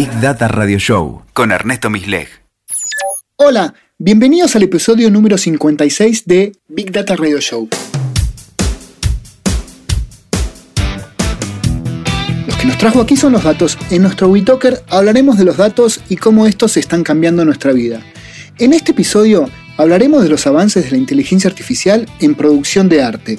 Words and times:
Big 0.00 0.18
Data 0.22 0.48
Radio 0.48 0.78
Show 0.78 1.20
con 1.34 1.52
Ernesto 1.52 1.90
Misleg. 1.90 2.26
Hola, 3.36 3.74
bienvenidos 3.98 4.56
al 4.56 4.62
episodio 4.62 5.10
número 5.10 5.36
56 5.36 6.24
de 6.24 6.52
Big 6.68 6.90
Data 6.90 7.16
Radio 7.16 7.38
Show. 7.38 7.68
Los 12.46 12.56
que 12.56 12.66
nos 12.66 12.78
trajo 12.78 13.02
aquí 13.02 13.14
son 13.14 13.32
los 13.32 13.44
datos. 13.44 13.76
En 13.90 14.00
nuestro 14.00 14.28
WeTalker 14.28 14.82
hablaremos 14.88 15.36
de 15.36 15.44
los 15.44 15.58
datos 15.58 16.00
y 16.08 16.16
cómo 16.16 16.46
estos 16.46 16.78
están 16.78 17.02
cambiando 17.02 17.44
nuestra 17.44 17.72
vida. 17.72 18.00
En 18.56 18.72
este 18.72 18.92
episodio 18.92 19.50
hablaremos 19.76 20.22
de 20.22 20.30
los 20.30 20.46
avances 20.46 20.82
de 20.84 20.92
la 20.92 20.96
inteligencia 20.96 21.50
artificial 21.50 22.08
en 22.20 22.34
producción 22.36 22.88
de 22.88 23.02
arte 23.02 23.38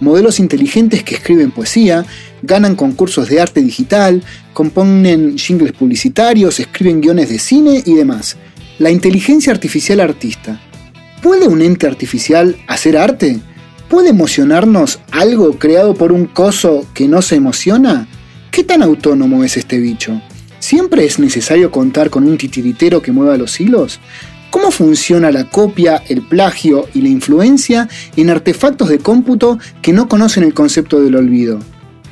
modelos 0.00 0.40
inteligentes 0.40 1.02
que 1.02 1.14
escriben 1.14 1.50
poesía, 1.50 2.04
ganan 2.46 2.76
concursos 2.76 3.28
de 3.28 3.40
arte 3.40 3.60
digital, 3.60 4.22
componen 4.52 5.36
jingles 5.36 5.72
publicitarios, 5.72 6.60
escriben 6.60 7.00
guiones 7.00 7.28
de 7.28 7.38
cine 7.38 7.82
y 7.84 7.94
demás. 7.94 8.36
La 8.78 8.90
inteligencia 8.90 9.52
artificial 9.52 10.00
artista. 10.00 10.60
¿Puede 11.22 11.48
un 11.48 11.62
ente 11.62 11.86
artificial 11.86 12.56
hacer 12.68 12.96
arte? 12.96 13.40
¿Puede 13.88 14.10
emocionarnos 14.10 15.00
algo 15.10 15.58
creado 15.58 15.94
por 15.94 16.12
un 16.12 16.26
coso 16.26 16.86
que 16.94 17.08
no 17.08 17.22
se 17.22 17.36
emociona? 17.36 18.06
¿Qué 18.50 18.64
tan 18.64 18.82
autónomo 18.82 19.44
es 19.44 19.56
este 19.56 19.78
bicho? 19.78 20.20
¿Siempre 20.58 21.04
es 21.04 21.18
necesario 21.18 21.70
contar 21.70 22.10
con 22.10 22.26
un 22.26 22.36
titiritero 22.38 23.02
que 23.02 23.12
mueva 23.12 23.36
los 23.36 23.60
hilos? 23.60 24.00
¿Cómo 24.50 24.70
funciona 24.70 25.30
la 25.30 25.44
copia, 25.50 26.02
el 26.08 26.22
plagio 26.22 26.88
y 26.94 27.02
la 27.02 27.08
influencia 27.08 27.88
en 28.16 28.30
artefactos 28.30 28.88
de 28.88 28.98
cómputo 28.98 29.58
que 29.82 29.92
no 29.92 30.08
conocen 30.08 30.44
el 30.44 30.54
concepto 30.54 31.00
del 31.00 31.16
olvido? 31.16 31.60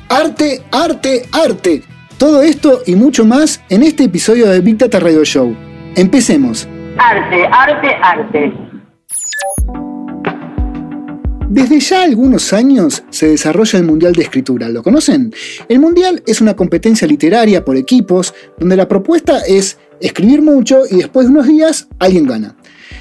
Arte, 0.09 0.61
arte, 0.71 1.23
arte. 1.31 1.81
Todo 2.19 2.43
esto 2.43 2.83
y 2.85 2.95
mucho 2.95 3.25
más 3.25 3.61
en 3.69 3.81
este 3.81 4.03
episodio 4.03 4.47
de 4.47 4.59
Big 4.59 4.77
Data 4.77 4.99
Radio 4.99 5.25
Show. 5.25 5.55
Empecemos. 5.95 6.67
Arte, 6.99 7.47
arte, 7.51 7.87
arte. 8.03 8.53
Desde 11.49 11.79
ya 11.79 12.03
algunos 12.03 12.53
años 12.53 13.03
se 13.09 13.29
desarrolla 13.29 13.79
el 13.79 13.85
Mundial 13.85 14.13
de 14.13 14.21
Escritura, 14.21 14.69
¿lo 14.69 14.83
conocen? 14.83 15.33
El 15.67 15.79
Mundial 15.79 16.21
es 16.27 16.39
una 16.39 16.55
competencia 16.55 17.07
literaria 17.07 17.65
por 17.65 17.75
equipos 17.75 18.33
donde 18.59 18.75
la 18.75 18.87
propuesta 18.87 19.39
es 19.47 19.79
escribir 19.99 20.43
mucho 20.43 20.83
y 20.89 20.97
después 20.97 21.25
de 21.25 21.31
unos 21.31 21.47
días 21.47 21.87
alguien 21.97 22.27
gana. 22.27 22.55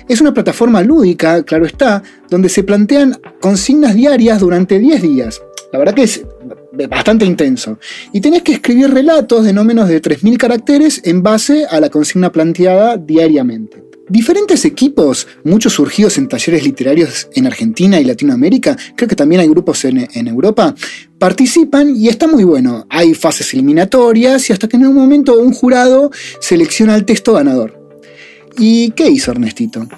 Es 0.09 0.23
una 0.23 0.33
plataforma 0.33 0.81
lúdica, 0.83 1.43
claro 1.43 1.67
está, 1.67 2.03
donde 2.31 2.49
se 2.49 2.63
plantean 2.63 3.21
consignas 3.43 3.95
diarias 3.95 4.41
durante 4.41 4.79
10 4.79 5.03
días. 5.03 5.43
La 5.73 5.79
verdad 5.79 5.95
que 5.95 6.05
es 6.05 6.25
bastante 6.89 7.25
intenso. 7.25 7.79
Y 8.13 8.21
tenés 8.21 8.43
que 8.43 8.53
escribir 8.53 8.91
relatos 8.91 9.45
de 9.45 9.53
no 9.53 9.65
menos 9.65 9.89
de 9.89 10.01
3.000 10.01 10.37
caracteres 10.37 11.01
en 11.05 11.23
base 11.23 11.67
a 11.71 11.81
la 11.81 11.91
consigna 11.91 12.33
planteada 12.33 12.97
diariamente. 12.97 13.85
Diferentes 14.09 14.67
equipos, 14.67 15.27
muchos 15.45 15.73
surgidos 15.73 16.19
en 16.19 16.29
talleres 16.29 16.63
literarios 16.63 17.27
en 17.35 17.47
Argentina 17.47 17.99
y 17.99 18.05
Latinoamérica, 18.05 18.77
creo 18.95 19.09
que 19.09 19.17
también 19.17 19.41
hay 19.41 19.49
grupos 19.49 19.83
en, 19.87 20.29
Europa, 20.29 20.75
participan 21.19 21.97
y 21.97 22.09
está 22.09 22.27
muy 22.27 22.45
bueno. 22.45 22.87
Hay 22.91 23.15
fases 23.15 23.55
eliminatorias 23.55 24.51
y 24.51 24.53
hasta 24.53 24.69
que 24.69 24.77
en 24.77 24.87
un 24.87 24.95
momento 24.95 25.39
un 25.39 25.55
jurado 25.55 26.11
selecciona 26.39 26.97
el 26.97 27.07
texto 27.07 27.33
ganador. 27.33 27.81
¿Y 28.59 28.91
qué 28.91 29.09
hizo 29.09 29.31
Ernestito? 29.31 29.89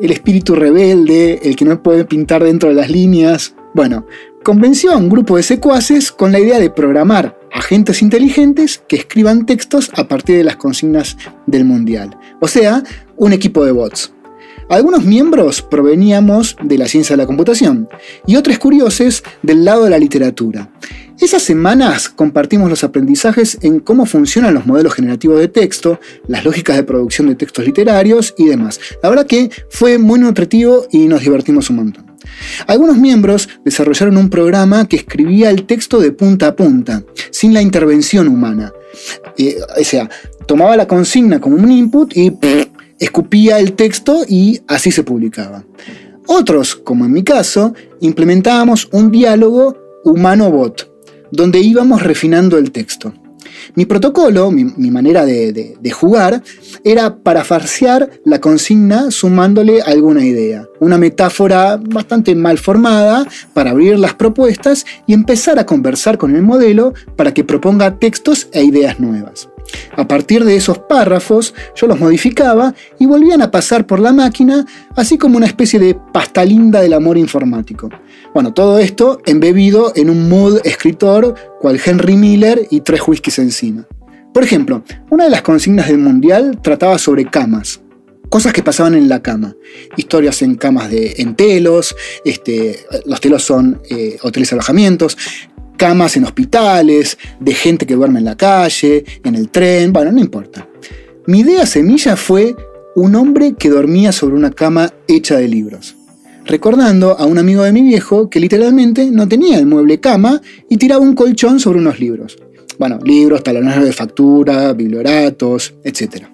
El 0.00 0.10
espíritu 0.10 0.56
rebelde, 0.56 1.38
el 1.44 1.54
que 1.54 1.64
no 1.64 1.80
puede 1.80 2.04
pintar 2.04 2.42
dentro 2.42 2.70
de 2.70 2.74
las 2.74 2.90
líneas. 2.90 3.54
Bueno, 3.72 4.04
convenció 4.48 4.92
a 4.92 4.96
un 4.96 5.10
grupo 5.10 5.36
de 5.36 5.42
secuaces 5.42 6.10
con 6.10 6.32
la 6.32 6.38
idea 6.38 6.58
de 6.58 6.70
programar 6.70 7.38
agentes 7.52 8.00
inteligentes 8.00 8.82
que 8.88 8.96
escriban 8.96 9.44
textos 9.44 9.90
a 9.94 10.08
partir 10.08 10.38
de 10.38 10.44
las 10.44 10.56
consignas 10.56 11.18
del 11.46 11.66
Mundial. 11.66 12.16
O 12.40 12.48
sea, 12.48 12.82
un 13.18 13.34
equipo 13.34 13.62
de 13.66 13.72
bots. 13.72 14.10
Algunos 14.70 15.04
miembros 15.04 15.60
proveníamos 15.60 16.56
de 16.62 16.78
la 16.78 16.88
ciencia 16.88 17.14
de 17.14 17.22
la 17.22 17.26
computación 17.26 17.90
y 18.26 18.36
otros 18.36 18.58
curiosos 18.58 19.22
del 19.42 19.66
lado 19.66 19.84
de 19.84 19.90
la 19.90 19.98
literatura. 19.98 20.70
Esas 21.20 21.42
semanas 21.42 22.08
compartimos 22.08 22.70
los 22.70 22.84
aprendizajes 22.84 23.58
en 23.60 23.80
cómo 23.80 24.06
funcionan 24.06 24.54
los 24.54 24.64
modelos 24.64 24.94
generativos 24.94 25.40
de 25.40 25.48
texto, 25.48 26.00
las 26.26 26.46
lógicas 26.46 26.76
de 26.76 26.84
producción 26.84 27.28
de 27.28 27.34
textos 27.34 27.66
literarios 27.66 28.34
y 28.38 28.46
demás. 28.46 28.80
La 29.02 29.10
verdad 29.10 29.26
que 29.26 29.50
fue 29.68 29.98
muy 29.98 30.18
nutritivo 30.18 30.86
y 30.90 31.06
nos 31.06 31.20
divertimos 31.20 31.68
un 31.68 31.76
montón. 31.76 32.07
Algunos 32.66 32.96
miembros 32.96 33.48
desarrollaron 33.64 34.16
un 34.16 34.30
programa 34.30 34.86
que 34.86 34.96
escribía 34.96 35.50
el 35.50 35.64
texto 35.64 36.00
de 36.00 36.12
punta 36.12 36.48
a 36.48 36.56
punta, 36.56 37.02
sin 37.30 37.54
la 37.54 37.62
intervención 37.62 38.28
humana. 38.28 38.72
Eh, 39.36 39.56
o 39.78 39.84
sea, 39.84 40.08
tomaba 40.46 40.76
la 40.76 40.86
consigna 40.86 41.40
como 41.40 41.56
un 41.56 41.70
input 41.70 42.16
y 42.16 42.32
escupía 42.98 43.58
el 43.58 43.74
texto 43.74 44.24
y 44.28 44.60
así 44.66 44.90
se 44.90 45.04
publicaba. 45.04 45.64
Otros, 46.26 46.74
como 46.74 47.04
en 47.04 47.12
mi 47.12 47.22
caso, 47.22 47.74
implementábamos 48.00 48.88
un 48.92 49.10
diálogo 49.10 49.76
humano-bot, 50.04 50.90
donde 51.30 51.60
íbamos 51.60 52.02
refinando 52.02 52.58
el 52.58 52.70
texto. 52.70 53.14
Mi 53.74 53.86
protocolo, 53.86 54.50
mi, 54.50 54.90
manera 54.90 55.24
de, 55.24 55.90
jugar, 55.92 56.42
era 56.84 57.16
parafarsear 57.16 58.10
la 58.24 58.40
consigna 58.40 59.10
sumándole 59.10 59.82
alguna 59.82 60.24
idea. 60.24 60.66
Una 60.80 60.98
metáfora 60.98 61.76
bastante 61.76 62.34
mal 62.34 62.58
formada 62.58 63.26
para 63.52 63.70
abrir 63.70 63.98
las 63.98 64.14
propuestas 64.14 64.84
y 65.06 65.14
empezar 65.14 65.58
a 65.58 65.66
conversar 65.66 66.18
con 66.18 66.34
el 66.34 66.42
modelo 66.42 66.94
para 67.16 67.32
que 67.32 67.44
proponga 67.44 67.98
textos 67.98 68.48
e 68.52 68.62
ideas 68.62 69.00
nuevas. 69.00 69.48
A 69.96 70.06
partir 70.06 70.44
de 70.44 70.56
esos 70.56 70.78
párrafos, 70.78 71.54
yo 71.74 71.86
los 71.86 72.00
modificaba 72.00 72.74
y 72.98 73.06
volvían 73.06 73.42
a 73.42 73.50
pasar 73.50 73.86
por 73.86 74.00
la 74.00 74.12
máquina, 74.12 74.64
así 74.96 75.18
como 75.18 75.36
una 75.36 75.46
especie 75.46 75.78
de 75.78 75.94
pasta 75.94 76.44
linda 76.44 76.80
del 76.80 76.94
amor 76.94 77.18
informático. 77.18 77.90
Bueno, 78.34 78.52
todo 78.52 78.78
esto 78.78 79.20
embebido 79.26 79.92
en 79.96 80.10
un 80.10 80.28
mood 80.28 80.60
escritor 80.64 81.34
cual 81.60 81.80
Henry 81.84 82.16
Miller 82.16 82.66
y 82.70 82.80
tres 82.80 83.00
whiskies 83.06 83.38
encima. 83.38 83.86
Por 84.32 84.44
ejemplo, 84.44 84.84
una 85.10 85.24
de 85.24 85.30
las 85.30 85.42
consignas 85.42 85.88
del 85.88 85.98
Mundial 85.98 86.60
trataba 86.62 86.98
sobre 86.98 87.24
camas. 87.24 87.80
Cosas 88.28 88.52
que 88.52 88.62
pasaban 88.62 88.94
en 88.94 89.08
la 89.08 89.22
cama. 89.22 89.56
Historias 89.96 90.42
en 90.42 90.56
camas 90.56 90.90
de 90.90 91.14
en 91.18 91.34
telos, 91.34 91.96
este, 92.24 92.80
los 93.06 93.20
telos 93.20 93.42
son 93.42 93.80
eh, 93.88 94.18
hoteles 94.22 94.52
alojamientos, 94.52 95.16
camas 95.78 96.16
en 96.16 96.24
hospitales, 96.24 97.16
de 97.40 97.54
gente 97.54 97.86
que 97.86 97.94
duerme 97.94 98.18
en 98.18 98.26
la 98.26 98.36
calle, 98.36 99.04
en 99.24 99.34
el 99.34 99.48
tren, 99.48 99.92
bueno, 99.92 100.12
no 100.12 100.20
importa. 100.20 100.68
Mi 101.26 101.40
idea 101.40 101.64
semilla 101.64 102.16
fue 102.16 102.54
un 102.94 103.14
hombre 103.14 103.54
que 103.58 103.70
dormía 103.70 104.12
sobre 104.12 104.34
una 104.34 104.50
cama 104.50 104.92
hecha 105.06 105.36
de 105.36 105.48
libros, 105.48 105.96
recordando 106.48 107.16
a 107.18 107.26
un 107.26 107.38
amigo 107.38 107.62
de 107.62 107.72
mi 107.72 107.82
viejo 107.82 108.28
que 108.28 108.40
literalmente 108.40 109.10
no 109.10 109.28
tenía 109.28 109.58
el 109.58 109.66
mueble 109.66 110.00
cama 110.00 110.40
y 110.68 110.78
tiraba 110.78 111.02
un 111.02 111.14
colchón 111.14 111.60
sobre 111.60 111.78
unos 111.78 112.00
libros. 112.00 112.38
Bueno, 112.78 112.98
libros, 113.04 113.44
talones 113.44 113.84
de 113.84 113.92
factura, 113.92 114.72
biblioratos, 114.72 115.74
etc. 115.84 116.24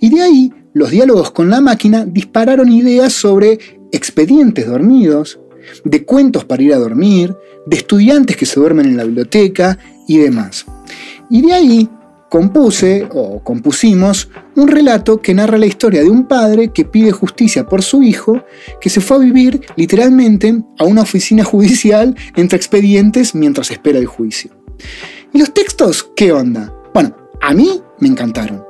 Y 0.00 0.10
de 0.10 0.22
ahí, 0.22 0.52
los 0.74 0.90
diálogos 0.90 1.32
con 1.32 1.50
la 1.50 1.60
máquina 1.60 2.04
dispararon 2.06 2.70
ideas 2.70 3.12
sobre 3.12 3.58
expedientes 3.90 4.66
dormidos, 4.66 5.40
de 5.84 6.04
cuentos 6.04 6.44
para 6.44 6.62
ir 6.62 6.72
a 6.72 6.78
dormir, 6.78 7.34
de 7.66 7.76
estudiantes 7.76 8.36
que 8.36 8.46
se 8.46 8.60
duermen 8.60 8.86
en 8.86 8.96
la 8.96 9.04
biblioteca 9.04 9.78
y 10.06 10.18
demás. 10.18 10.66
Y 11.30 11.42
de 11.42 11.52
ahí 11.52 11.88
compuse 12.28 13.08
o 13.10 13.42
compusimos 13.42 14.28
un 14.56 14.68
relato 14.68 15.20
que 15.20 15.34
narra 15.34 15.58
la 15.58 15.66
historia 15.66 16.02
de 16.02 16.10
un 16.10 16.26
padre 16.26 16.72
que 16.72 16.84
pide 16.84 17.12
justicia 17.12 17.66
por 17.66 17.82
su 17.82 18.02
hijo, 18.02 18.42
que 18.80 18.90
se 18.90 19.00
fue 19.00 19.16
a 19.16 19.20
vivir 19.20 19.60
literalmente 19.76 20.62
a 20.78 20.84
una 20.84 21.02
oficina 21.02 21.44
judicial 21.52 22.14
entre 22.36 22.56
expedientes 22.56 23.34
mientras 23.34 23.70
espera 23.70 23.98
el 23.98 24.06
juicio. 24.06 24.50
¿Y 25.32 25.38
los 25.38 25.52
textos 25.52 26.10
qué 26.16 26.32
onda? 26.32 26.72
Bueno, 26.94 27.16
a 27.40 27.54
mí 27.54 27.80
me 27.98 28.08
encantaron. 28.08 28.64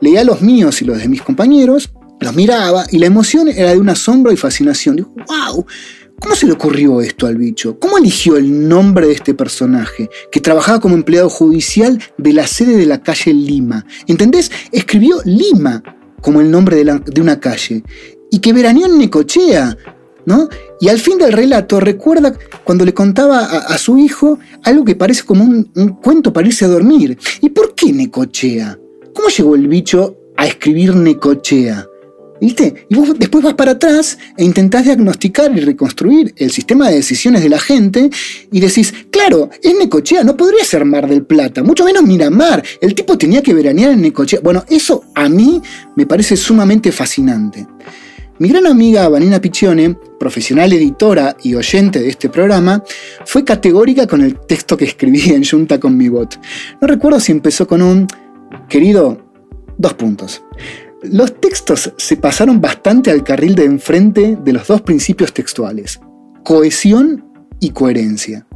Leía 0.00 0.24
los 0.24 0.42
míos 0.42 0.82
y 0.82 0.84
los 0.84 0.98
de 0.98 1.08
mis 1.08 1.22
compañeros, 1.22 1.92
los 2.20 2.34
miraba 2.34 2.84
y 2.90 2.98
la 2.98 3.06
emoción 3.06 3.48
era 3.48 3.70
de 3.70 3.78
un 3.78 3.88
asombro 3.88 4.32
y 4.32 4.36
fascinación. 4.36 4.96
Digo, 4.96 5.12
wow, 5.28 5.66
¿Cómo 6.22 6.36
se 6.36 6.46
le 6.46 6.52
ocurrió 6.52 7.00
esto 7.00 7.26
al 7.26 7.36
bicho? 7.36 7.80
¿Cómo 7.80 7.98
eligió 7.98 8.36
el 8.36 8.68
nombre 8.68 9.08
de 9.08 9.12
este 9.14 9.34
personaje, 9.34 10.08
que 10.30 10.40
trabajaba 10.40 10.78
como 10.78 10.94
empleado 10.94 11.28
judicial 11.28 12.00
de 12.16 12.32
la 12.32 12.46
sede 12.46 12.76
de 12.76 12.86
la 12.86 13.02
calle 13.02 13.34
Lima? 13.34 13.84
¿Entendés? 14.06 14.52
Escribió 14.70 15.16
Lima 15.24 15.82
como 16.20 16.40
el 16.40 16.48
nombre 16.48 16.76
de, 16.76 17.20
una 17.20 17.40
calle. 17.40 17.82
Y 18.30 18.38
que 18.38 18.52
veraneó 18.52 18.86
en 18.86 18.98
Necochea, 18.98 19.76
¿no? 20.24 20.48
Y 20.80 20.88
al 20.88 21.00
fin 21.00 21.18
del 21.18 21.32
relato 21.32 21.80
recuerda 21.80 22.32
cuando 22.62 22.84
le 22.84 22.94
contaba 22.94 23.40
a, 23.40 23.76
su 23.76 23.98
hijo 23.98 24.38
algo 24.62 24.84
que 24.84 24.94
parece 24.94 25.24
como 25.24 25.42
un, 25.42 25.72
un, 25.74 25.88
cuento 25.96 26.32
para 26.32 26.46
irse 26.46 26.64
a 26.64 26.68
dormir. 26.68 27.18
¿Y 27.40 27.50
por 27.50 27.74
qué 27.74 27.92
Necochea? 27.92 28.78
¿Cómo 29.12 29.28
llegó 29.28 29.56
el 29.56 29.66
bicho 29.66 30.16
a 30.36 30.46
escribir 30.46 30.94
Necochea? 30.94 31.88
¿Viste? 32.42 32.86
Y 32.88 32.96
vos 32.96 33.16
después 33.16 33.44
vas 33.44 33.54
para 33.54 33.70
atrás 33.70 34.18
e 34.36 34.42
intentás 34.44 34.84
diagnosticar 34.84 35.56
y 35.56 35.60
reconstruir 35.60 36.34
el 36.36 36.50
sistema 36.50 36.88
de 36.88 36.96
decisiones 36.96 37.40
de 37.40 37.48
la 37.48 37.60
gente 37.60 38.10
y 38.50 38.58
decís, 38.58 38.92
claro, 39.12 39.48
es 39.62 39.72
Necochea, 39.78 40.24
no 40.24 40.36
podría 40.36 40.64
ser 40.64 40.84
Mar 40.84 41.08
del 41.08 41.24
Plata, 41.24 41.62
mucho 41.62 41.84
menos 41.84 42.02
Miramar. 42.02 42.60
El 42.80 42.96
tipo 42.96 43.16
tenía 43.16 43.42
que 43.42 43.54
veranear 43.54 43.92
en 43.92 44.02
Necochea. 44.02 44.40
Bueno, 44.42 44.64
eso 44.68 45.04
a 45.14 45.28
mí 45.28 45.62
me 45.94 46.04
parece 46.04 46.36
sumamente 46.36 46.90
fascinante. 46.90 47.64
Mi 48.40 48.48
gran 48.48 48.66
amiga 48.66 49.08
Vanina 49.08 49.40
Piccione, 49.40 49.96
profesional 50.18 50.72
editora 50.72 51.36
y 51.44 51.54
oyente 51.54 52.00
de 52.00 52.08
este 52.08 52.28
programa, 52.28 52.82
fue 53.24 53.44
categórica 53.44 54.08
con 54.08 54.20
el 54.20 54.40
texto 54.40 54.76
que 54.76 54.86
escribí 54.86 55.30
en 55.30 55.44
Junta 55.44 55.78
con 55.78 55.96
mi 55.96 56.08
bot. 56.08 56.40
No 56.80 56.88
recuerdo 56.88 57.20
si 57.20 57.30
empezó 57.30 57.68
con 57.68 57.82
un, 57.82 58.08
querido, 58.68 59.30
dos 59.78 59.94
puntos. 59.94 60.42
Los 61.02 61.40
textos 61.40 61.92
se 61.96 62.16
pasaron 62.16 62.60
bastante 62.60 63.10
al 63.10 63.24
carril 63.24 63.56
de 63.56 63.64
enfrente 63.64 64.38
de 64.40 64.52
los 64.52 64.68
dos 64.68 64.82
principios 64.82 65.32
textuales, 65.32 66.00
cohesión 66.44 67.24
y 67.58 67.70
coherencia. 67.70 68.46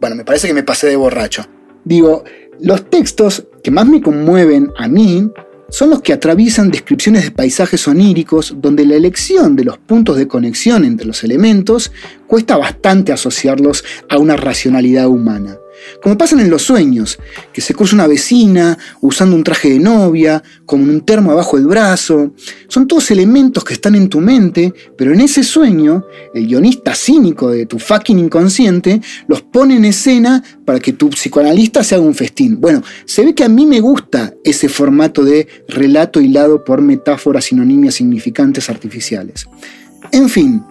Bueno, 0.00 0.16
me 0.16 0.24
parece 0.24 0.48
que 0.48 0.54
me 0.54 0.64
pasé 0.64 0.88
de 0.88 0.96
borracho. 0.96 1.44
Digo, 1.84 2.24
los 2.58 2.90
textos 2.90 3.46
que 3.62 3.70
más 3.70 3.86
me 3.86 4.02
conmueven 4.02 4.72
a 4.76 4.88
mí 4.88 5.30
son 5.68 5.90
los 5.90 6.02
que 6.02 6.12
atraviesan 6.12 6.72
descripciones 6.72 7.22
de 7.22 7.30
paisajes 7.30 7.86
oníricos 7.86 8.56
donde 8.58 8.84
la 8.84 8.96
elección 8.96 9.54
de 9.54 9.64
los 9.64 9.78
puntos 9.78 10.16
de 10.16 10.26
conexión 10.26 10.84
entre 10.84 11.06
los 11.06 11.22
elementos 11.22 11.92
cuesta 12.26 12.56
bastante 12.56 13.12
asociarlos 13.12 13.84
a 14.08 14.18
una 14.18 14.36
racionalidad 14.36 15.06
humana. 15.06 15.56
Como 16.02 16.18
pasan 16.18 16.40
en 16.40 16.50
los 16.50 16.62
sueños, 16.62 17.18
que 17.52 17.60
se 17.60 17.74
cruza 17.74 17.94
una 17.94 18.06
vecina 18.06 18.78
usando 19.00 19.36
un 19.36 19.44
traje 19.44 19.70
de 19.70 19.78
novia, 19.78 20.42
con 20.64 20.80
un 20.80 21.00
termo 21.02 21.32
abajo 21.32 21.56
del 21.56 21.66
brazo. 21.66 22.32
Son 22.68 22.86
todos 22.86 23.10
elementos 23.10 23.64
que 23.64 23.74
están 23.74 23.94
en 23.94 24.08
tu 24.08 24.20
mente, 24.20 24.72
pero 24.96 25.12
en 25.12 25.20
ese 25.20 25.42
sueño, 25.42 26.04
el 26.34 26.46
guionista 26.46 26.94
cínico 26.94 27.50
de 27.50 27.66
tu 27.66 27.78
fucking 27.78 28.18
inconsciente 28.18 29.00
los 29.28 29.42
pone 29.42 29.76
en 29.76 29.84
escena 29.84 30.42
para 30.64 30.80
que 30.80 30.92
tu 30.92 31.10
psicoanalista 31.10 31.82
se 31.84 31.94
haga 31.94 32.04
un 32.04 32.14
festín. 32.14 32.60
Bueno, 32.60 32.82
se 33.04 33.24
ve 33.24 33.34
que 33.34 33.44
a 33.44 33.48
mí 33.48 33.66
me 33.66 33.80
gusta 33.80 34.34
ese 34.44 34.68
formato 34.68 35.24
de 35.24 35.46
relato 35.68 36.20
hilado 36.20 36.64
por 36.64 36.82
metáforas 36.82 37.46
sinonimias 37.46 37.94
significantes 37.94 38.68
artificiales. 38.68 39.46
En 40.12 40.28
fin, 40.28 40.62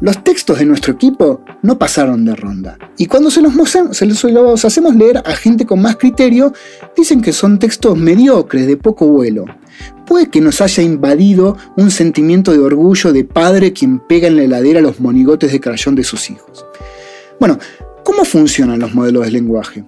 los 0.00 0.22
textos 0.22 0.58
de 0.58 0.66
nuestro 0.66 0.94
equipo 0.94 1.42
no 1.62 1.78
pasaron 1.78 2.24
de 2.24 2.34
ronda. 2.34 2.78
Y 2.98 3.06
cuando 3.06 3.30
se 3.30 3.40
los, 3.40 3.54
los 3.54 4.64
hacemos 4.64 4.94
leer 4.94 5.22
a 5.24 5.36
gente 5.36 5.66
con 5.66 5.80
más 5.80 5.96
criterio, 5.96 6.52
dicen 6.96 7.20
que 7.20 7.32
son 7.32 7.58
textos 7.58 7.96
mediocres, 7.96 8.66
de 8.66 8.76
poco 8.76 9.06
vuelo. 9.06 9.44
Puede 10.06 10.28
que 10.28 10.40
nos 10.40 10.60
haya 10.60 10.82
invadido 10.82 11.56
un 11.76 11.90
sentimiento 11.90 12.52
de 12.52 12.58
orgullo 12.58 13.12
de 13.12 13.24
padre 13.24 13.72
quien 13.72 13.98
pega 13.98 14.28
en 14.28 14.36
la 14.36 14.44
heladera 14.44 14.80
los 14.80 15.00
monigotes 15.00 15.52
de 15.52 15.60
crayón 15.60 15.94
de 15.94 16.04
sus 16.04 16.30
hijos. 16.30 16.64
Bueno, 17.40 17.58
¿cómo 18.04 18.24
funcionan 18.24 18.80
los 18.80 18.94
modelos 18.94 19.24
de 19.24 19.32
lenguaje? 19.32 19.84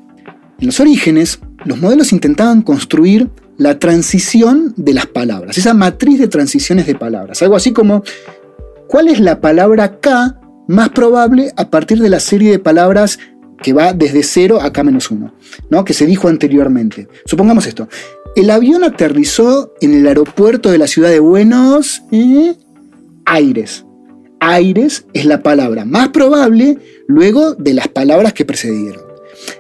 En 0.59 0.67
los 0.67 0.81
orígenes, 0.81 1.41
los 1.65 1.81
modelos 1.81 2.13
intentaban 2.13 2.63
construir 2.63 3.29
la 3.59 3.79
transición 3.79 4.75
de 4.77 4.95
las 4.95 5.07
palabras, 5.07 5.57
esa 5.57 5.75
matriz 5.75 6.19
de 6.19 6.29
transiciones 6.29 6.87
de 6.87 6.95
palabras, 6.95 7.41
algo 7.43 7.57
así 7.57 7.73
como 7.73 8.03
¿Cuál 8.89 9.09
es 9.09 9.21
la 9.21 9.41
palabra 9.41 10.01
K 10.01 10.41
más 10.69 10.91
probable 10.91 11.53
a 11.57 11.71
partir 11.71 12.01
de 12.01 12.09
la 12.09 12.21
serie 12.21 12.51
de 12.51 12.59
palabras 12.59 13.19
que 13.63 13.73
va 13.73 13.93
desde 13.93 14.23
0 14.23 14.61
a 14.61 14.73
K 14.73 14.85
menos 14.85 15.11
1, 15.11 15.35
¿no? 15.71 15.85
que 15.85 15.93
se 15.93 16.07
dijo 16.07 16.29
anteriormente? 16.29 17.09
Supongamos 17.25 17.67
esto. 17.67 17.89
El 18.37 18.51
avión 18.51 18.85
aterrizó 18.85 19.73
en 19.81 19.95
el 19.95 20.07
aeropuerto 20.07 20.71
de 20.71 20.79
la 20.79 20.87
ciudad 20.87 21.11
de 21.11 21.21
Buenos 21.21 22.03
Aires. 23.25 23.85
Aires 24.41 25.07
es 25.15 25.25
la 25.25 25.43
palabra 25.43 25.85
más 25.85 26.11
probable 26.11 26.79
luego 27.09 27.55
de 27.55 27.75
las 27.75 27.89
palabras 27.89 28.35
que 28.35 28.45
precedieron. 28.45 29.03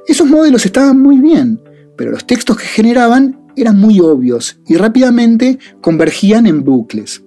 Esos 0.06 0.29
modelos 0.29 0.67
estaban 0.67 1.00
muy 1.00 1.19
bien, 1.19 1.61
pero 1.96 2.12
los 2.12 2.26
textos 2.26 2.58
que 2.58 2.67
generaban 2.67 3.40
eran 3.56 3.79
muy 3.79 3.99
obvios 4.00 4.58
y 4.69 4.76
rápidamente 4.76 5.58
convergían 5.81 6.46
en 6.46 6.62
bucles. 6.62 7.22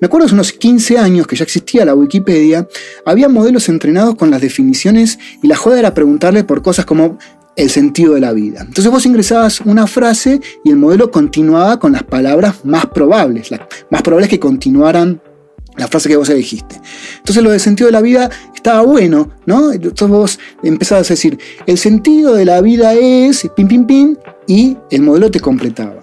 Me 0.00 0.06
acuerdo 0.06 0.26
hace 0.26 0.34
unos 0.34 0.52
15 0.52 0.98
años 0.98 1.26
que 1.26 1.36
ya 1.36 1.44
existía 1.44 1.84
la 1.84 1.94
Wikipedia, 1.94 2.68
había 3.04 3.28
modelos 3.28 3.68
entrenados 3.68 4.14
con 4.14 4.30
las 4.30 4.40
definiciones 4.40 5.18
y 5.42 5.48
la 5.48 5.56
joda 5.56 5.78
era 5.78 5.94
preguntarle 5.94 6.44
por 6.44 6.62
cosas 6.62 6.84
como 6.84 7.18
el 7.56 7.70
sentido 7.70 8.14
de 8.14 8.20
la 8.20 8.32
vida. 8.32 8.60
Entonces 8.60 8.90
vos 8.90 9.04
ingresabas 9.06 9.60
una 9.60 9.86
frase 9.86 10.40
y 10.64 10.70
el 10.70 10.76
modelo 10.76 11.10
continuaba 11.10 11.78
con 11.78 11.92
las 11.92 12.02
palabras 12.02 12.64
más 12.64 12.86
probables, 12.86 13.50
las 13.50 13.60
más 13.90 14.02
probables 14.02 14.30
que 14.30 14.40
continuaran 14.40 15.20
la 15.76 15.88
frase 15.88 16.08
que 16.08 16.16
vos 16.16 16.28
elegiste. 16.28 16.80
Entonces 17.18 17.42
lo 17.42 17.50
del 17.50 17.60
sentido 17.60 17.86
de 17.86 17.92
la 17.92 18.02
vida 18.02 18.30
estaba 18.54 18.82
bueno, 18.82 19.30
¿no? 19.46 19.72
Entonces 19.72 20.08
vos 20.08 20.38
empezabas 20.62 21.10
a 21.10 21.14
decir, 21.14 21.38
el 21.66 21.78
sentido 21.78 22.34
de 22.34 22.44
la 22.44 22.60
vida 22.60 22.94
es, 22.94 23.48
pim, 23.56 23.68
pim, 23.68 23.86
pim, 23.86 24.16
y 24.46 24.76
el 24.90 25.02
modelo 25.02 25.30
te 25.30 25.40
completaba. 25.40 26.00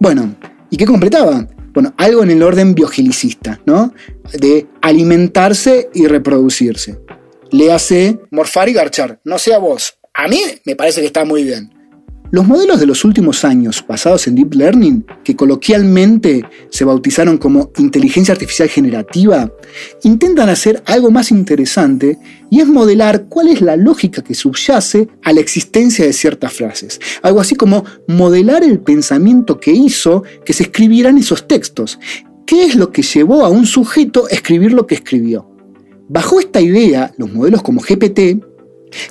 Bueno, 0.00 0.34
¿y 0.70 0.76
qué 0.76 0.86
completaba? 0.86 1.46
Bueno, 1.72 1.94
algo 1.96 2.22
en 2.22 2.30
el 2.30 2.42
orden 2.42 2.74
biogelicista, 2.74 3.60
¿no? 3.66 3.94
De 4.32 4.66
alimentarse 4.80 5.88
y 5.94 6.06
reproducirse. 6.06 6.98
Léase 7.50 8.18
morfar 8.30 8.68
y 8.68 8.72
garchar, 8.72 9.20
no 9.24 9.38
sea 9.38 9.58
vos. 9.58 9.98
A 10.14 10.28
mí 10.28 10.40
me 10.64 10.76
parece 10.76 11.00
que 11.00 11.06
está 11.06 11.24
muy 11.24 11.44
bien. 11.44 11.81
Los 12.32 12.48
modelos 12.48 12.80
de 12.80 12.86
los 12.86 13.04
últimos 13.04 13.44
años 13.44 13.84
basados 13.86 14.26
en 14.26 14.36
Deep 14.36 14.54
Learning, 14.54 15.04
que 15.22 15.36
coloquialmente 15.36 16.42
se 16.70 16.82
bautizaron 16.82 17.36
como 17.36 17.70
inteligencia 17.76 18.32
artificial 18.32 18.70
generativa, 18.70 19.52
intentan 20.02 20.48
hacer 20.48 20.82
algo 20.86 21.10
más 21.10 21.30
interesante 21.30 22.16
y 22.50 22.60
es 22.60 22.66
modelar 22.66 23.26
cuál 23.28 23.48
es 23.48 23.60
la 23.60 23.76
lógica 23.76 24.24
que 24.24 24.34
subyace 24.34 25.08
a 25.22 25.34
la 25.34 25.40
existencia 25.40 26.06
de 26.06 26.14
ciertas 26.14 26.54
frases. 26.54 26.98
Algo 27.20 27.38
así 27.38 27.54
como 27.54 27.84
modelar 28.08 28.64
el 28.64 28.80
pensamiento 28.80 29.60
que 29.60 29.72
hizo 29.72 30.22
que 30.46 30.54
se 30.54 30.62
escribieran 30.62 31.18
esos 31.18 31.46
textos. 31.46 31.98
¿Qué 32.46 32.64
es 32.64 32.76
lo 32.76 32.92
que 32.92 33.02
llevó 33.02 33.44
a 33.44 33.50
un 33.50 33.66
sujeto 33.66 34.24
a 34.24 34.34
escribir 34.34 34.72
lo 34.72 34.86
que 34.86 34.94
escribió? 34.94 35.50
Bajo 36.08 36.40
esta 36.40 36.62
idea, 36.62 37.12
los 37.18 37.30
modelos 37.30 37.62
como 37.62 37.82
GPT 37.82 38.42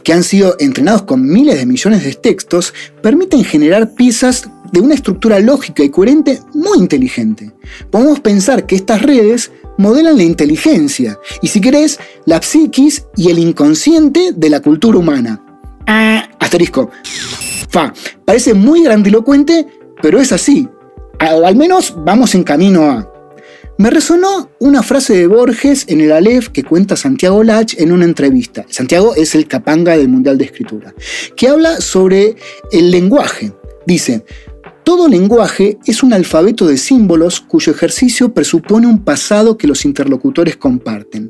que 0.03 0.13
han 0.13 0.23
sido 0.23 0.55
entrenados 0.59 1.03
con 1.03 1.25
miles 1.25 1.57
de 1.57 1.65
millones 1.65 2.03
de 2.03 2.13
textos, 2.13 2.73
permiten 3.01 3.43
generar 3.43 3.93
piezas 3.93 4.49
de 4.71 4.79
una 4.79 4.95
estructura 4.95 5.39
lógica 5.39 5.83
y 5.83 5.89
coherente 5.89 6.39
muy 6.53 6.77
inteligente. 6.77 7.51
Podemos 7.89 8.19
pensar 8.19 8.65
que 8.65 8.75
estas 8.75 9.01
redes 9.01 9.51
modelan 9.77 10.17
la 10.17 10.23
inteligencia 10.23 11.19
y, 11.41 11.47
si 11.47 11.59
querés, 11.59 11.99
la 12.25 12.41
psiquis 12.41 13.05
y 13.15 13.29
el 13.29 13.39
inconsciente 13.39 14.31
de 14.35 14.49
la 14.49 14.61
cultura 14.61 14.97
humana. 14.97 15.43
Ah, 15.87 16.29
asterisco. 16.39 16.91
Fa, 17.69 17.93
parece 18.25 18.53
muy 18.53 18.83
grandilocuente, 18.83 19.67
pero 20.01 20.19
es 20.19 20.31
así. 20.31 20.67
al 21.19 21.55
menos 21.55 21.93
vamos 21.97 22.35
en 22.35 22.43
camino 22.43 22.83
a. 22.83 23.10
Me 23.81 23.89
resonó 23.89 24.51
una 24.59 24.83
frase 24.83 25.17
de 25.17 25.25
Borges 25.25 25.85
en 25.87 26.01
el 26.01 26.11
Aleph 26.11 26.49
que 26.49 26.63
cuenta 26.63 26.95
Santiago 26.95 27.43
Lach 27.43 27.73
en 27.79 27.91
una 27.91 28.05
entrevista. 28.05 28.63
Santiago 28.69 29.15
es 29.15 29.33
el 29.33 29.47
capanga 29.47 29.97
del 29.97 30.07
Mundial 30.07 30.37
de 30.37 30.45
Escritura, 30.45 30.93
que 31.35 31.47
habla 31.47 31.81
sobre 31.81 32.35
el 32.71 32.91
lenguaje. 32.91 33.51
Dice, 33.87 34.23
todo 34.83 35.07
lenguaje 35.07 35.79
es 35.87 36.03
un 36.03 36.13
alfabeto 36.13 36.67
de 36.67 36.77
símbolos 36.77 37.41
cuyo 37.41 37.71
ejercicio 37.71 38.35
presupone 38.35 38.85
un 38.85 39.03
pasado 39.03 39.57
que 39.57 39.65
los 39.65 39.83
interlocutores 39.83 40.57
comparten. 40.57 41.29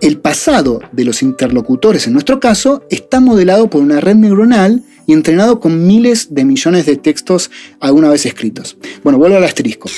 El 0.00 0.20
pasado 0.20 0.78
de 0.92 1.04
los 1.04 1.20
interlocutores, 1.20 2.06
en 2.06 2.12
nuestro 2.12 2.38
caso, 2.38 2.84
está 2.90 3.18
modelado 3.18 3.68
por 3.68 3.82
una 3.82 4.00
red 4.00 4.14
neuronal 4.14 4.84
y 5.08 5.14
entrenado 5.14 5.58
con 5.58 5.84
miles 5.88 6.32
de 6.32 6.44
millones 6.44 6.86
de 6.86 6.96
textos 6.96 7.50
alguna 7.80 8.08
vez 8.08 8.24
escritos. 8.24 8.78
Bueno, 9.02 9.18
vuelvo 9.18 9.36
al 9.38 9.42
asterisco. 9.42 9.90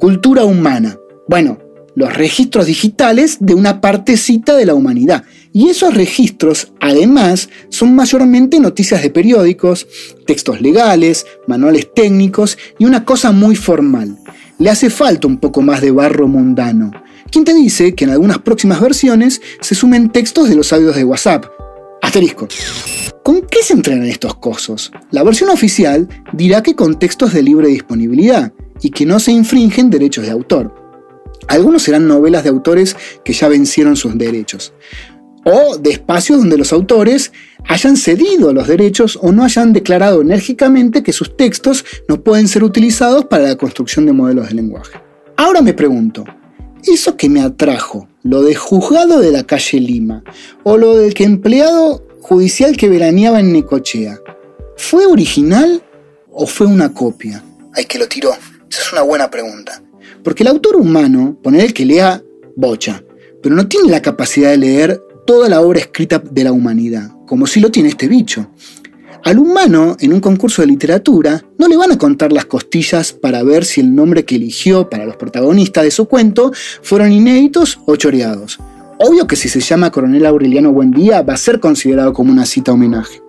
Cultura 0.00 0.44
humana. 0.44 0.96
Bueno, 1.30 1.58
los 1.94 2.12
registros 2.12 2.66
digitales 2.66 3.36
de 3.38 3.54
una 3.54 3.80
partecita 3.80 4.56
de 4.56 4.66
la 4.66 4.74
humanidad. 4.74 5.22
Y 5.52 5.68
esos 5.68 5.94
registros, 5.94 6.72
además, 6.80 7.48
son 7.68 7.94
mayormente 7.94 8.58
noticias 8.58 9.00
de 9.00 9.10
periódicos, 9.10 9.86
textos 10.26 10.60
legales, 10.60 11.24
manuales 11.46 11.86
técnicos 11.94 12.58
y 12.80 12.84
una 12.84 13.04
cosa 13.04 13.30
muy 13.30 13.54
formal. 13.54 14.18
Le 14.58 14.70
hace 14.70 14.90
falta 14.90 15.28
un 15.28 15.38
poco 15.38 15.62
más 15.62 15.80
de 15.80 15.92
barro 15.92 16.26
mundano. 16.26 16.90
¿Quién 17.30 17.44
te 17.44 17.54
dice 17.54 17.94
que 17.94 18.06
en 18.06 18.10
algunas 18.10 18.38
próximas 18.38 18.80
versiones 18.80 19.40
se 19.60 19.76
sumen 19.76 20.10
textos 20.10 20.48
de 20.48 20.56
los 20.56 20.72
audios 20.72 20.96
de 20.96 21.04
WhatsApp? 21.04 21.44
Asterisco. 22.02 22.48
¿Con 23.22 23.42
qué 23.42 23.62
se 23.62 23.74
entrenan 23.74 24.08
estos 24.08 24.34
cosos? 24.34 24.90
La 25.12 25.22
versión 25.22 25.50
oficial 25.50 26.08
dirá 26.32 26.60
que 26.60 26.74
con 26.74 26.98
textos 26.98 27.32
de 27.32 27.44
libre 27.44 27.68
disponibilidad 27.68 28.52
y 28.82 28.90
que 28.90 29.06
no 29.06 29.20
se 29.20 29.30
infringen 29.30 29.90
derechos 29.90 30.24
de 30.24 30.32
autor. 30.32 30.79
Algunos 31.48 31.82
serán 31.82 32.06
novelas 32.06 32.44
de 32.44 32.50
autores 32.50 32.96
que 33.24 33.32
ya 33.32 33.48
vencieron 33.48 33.96
sus 33.96 34.16
derechos. 34.16 34.72
O 35.44 35.78
de 35.78 35.90
espacios 35.90 36.38
donde 36.38 36.58
los 36.58 36.72
autores 36.72 37.32
hayan 37.66 37.96
cedido 37.96 38.52
los 38.52 38.68
derechos 38.68 39.18
o 39.20 39.32
no 39.32 39.44
hayan 39.44 39.72
declarado 39.72 40.20
enérgicamente 40.20 41.02
que 41.02 41.12
sus 41.12 41.36
textos 41.36 41.84
no 42.08 42.22
pueden 42.22 42.46
ser 42.46 42.62
utilizados 42.62 43.24
para 43.24 43.44
la 43.44 43.56
construcción 43.56 44.06
de 44.06 44.12
modelos 44.12 44.48
de 44.48 44.54
lenguaje. 44.54 45.00
Ahora 45.36 45.62
me 45.62 45.72
pregunto, 45.72 46.24
eso 46.86 47.16
que 47.16 47.28
me 47.28 47.40
atrajo, 47.40 48.08
lo 48.22 48.42
de 48.42 48.54
juzgado 48.54 49.20
de 49.20 49.32
la 49.32 49.44
calle 49.44 49.80
Lima, 49.80 50.22
o 50.62 50.76
lo 50.76 50.96
del 50.96 51.14
que 51.14 51.24
empleado 51.24 52.06
judicial 52.20 52.76
que 52.76 52.88
veraneaba 52.88 53.40
en 53.40 53.52
Necochea, 53.52 54.18
¿fue 54.76 55.06
original 55.06 55.82
o 56.30 56.46
fue 56.46 56.66
una 56.66 56.92
copia? 56.92 57.42
Ay, 57.74 57.86
que 57.86 57.98
lo 57.98 58.06
tiró. 58.06 58.32
Esa 58.70 58.82
es 58.82 58.92
una 58.92 59.02
buena 59.02 59.30
pregunta. 59.30 59.82
Porque 60.22 60.42
el 60.42 60.48
autor 60.48 60.76
humano, 60.76 61.38
poner 61.42 61.64
el 61.64 61.74
que 61.74 61.84
lea, 61.84 62.22
bocha, 62.56 63.02
pero 63.42 63.54
no 63.54 63.66
tiene 63.68 63.90
la 63.90 64.02
capacidad 64.02 64.50
de 64.50 64.58
leer 64.58 65.02
toda 65.26 65.48
la 65.48 65.60
obra 65.60 65.80
escrita 65.80 66.18
de 66.18 66.44
la 66.44 66.52
humanidad, 66.52 67.10
como 67.26 67.46
si 67.46 67.60
lo 67.60 67.70
tiene 67.70 67.88
este 67.88 68.08
bicho. 68.08 68.50
Al 69.22 69.38
humano, 69.38 69.96
en 70.00 70.12
un 70.14 70.20
concurso 70.20 70.62
de 70.62 70.68
literatura, 70.68 71.44
no 71.58 71.68
le 71.68 71.76
van 71.76 71.92
a 71.92 71.98
contar 71.98 72.32
las 72.32 72.46
costillas 72.46 73.12
para 73.12 73.42
ver 73.42 73.66
si 73.66 73.82
el 73.82 73.94
nombre 73.94 74.24
que 74.24 74.36
eligió 74.36 74.88
para 74.88 75.04
los 75.04 75.16
protagonistas 75.16 75.84
de 75.84 75.90
su 75.90 76.06
cuento 76.06 76.52
fueron 76.82 77.12
inéditos 77.12 77.80
o 77.86 77.96
choreados. 77.96 78.58
Obvio 78.98 79.26
que 79.26 79.36
si 79.36 79.48
se 79.48 79.60
llama 79.60 79.90
Coronel 79.90 80.26
Aureliano 80.26 80.72
Buendía 80.72 81.22
va 81.22 81.34
a 81.34 81.38
ser 81.38 81.60
considerado 81.60 82.12
como 82.12 82.32
una 82.32 82.46
cita 82.46 82.72
homenaje. 82.72 83.20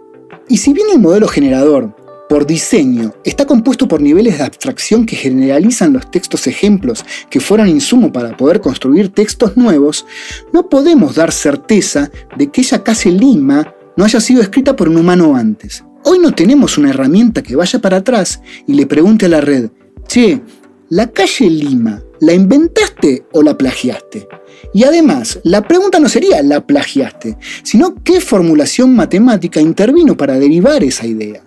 Y 0.47 0.57
si 0.57 0.73
bien 0.73 0.87
el 0.93 0.99
modelo 0.99 1.27
generador, 1.27 1.95
por 2.31 2.47
diseño, 2.47 3.13
está 3.25 3.45
compuesto 3.45 3.89
por 3.89 3.99
niveles 3.99 4.37
de 4.37 4.45
abstracción 4.45 5.05
que 5.05 5.17
generalizan 5.17 5.91
los 5.91 6.09
textos 6.09 6.47
ejemplos 6.47 7.03
que 7.29 7.41
fueron 7.41 7.67
insumo 7.67 8.13
para 8.13 8.37
poder 8.37 8.61
construir 8.61 9.09
textos 9.09 9.57
nuevos, 9.57 10.05
no 10.53 10.69
podemos 10.69 11.15
dar 11.15 11.33
certeza 11.33 12.09
de 12.37 12.49
que 12.49 12.61
ella 12.61 12.85
casi 12.85 13.11
Lima 13.11 13.75
no 13.97 14.05
haya 14.05 14.21
sido 14.21 14.41
escrita 14.41 14.77
por 14.77 14.87
un 14.87 14.95
humano 14.95 15.35
antes. 15.35 15.83
Hoy 16.05 16.19
no 16.19 16.31
tenemos 16.31 16.77
una 16.77 16.91
herramienta 16.91 17.43
que 17.43 17.57
vaya 17.57 17.79
para 17.79 17.97
atrás 17.97 18.41
y 18.65 18.75
le 18.75 18.85
pregunte 18.85 19.25
a 19.25 19.29
la 19.29 19.41
red, 19.41 19.69
che, 20.07 20.41
¿la 20.87 21.11
calle 21.11 21.49
Lima 21.49 22.01
la 22.21 22.31
inventaste 22.31 23.25
o 23.33 23.43
la 23.43 23.57
plagiaste? 23.57 24.29
Y 24.73 24.85
además, 24.85 25.41
la 25.43 25.67
pregunta 25.67 25.99
no 25.99 26.07
sería 26.07 26.41
¿la 26.43 26.65
plagiaste?, 26.65 27.37
sino 27.63 28.01
qué 28.05 28.21
formulación 28.21 28.95
matemática 28.95 29.59
intervino 29.59 30.15
para 30.15 30.39
derivar 30.39 30.81
esa 30.81 31.05
idea. 31.05 31.43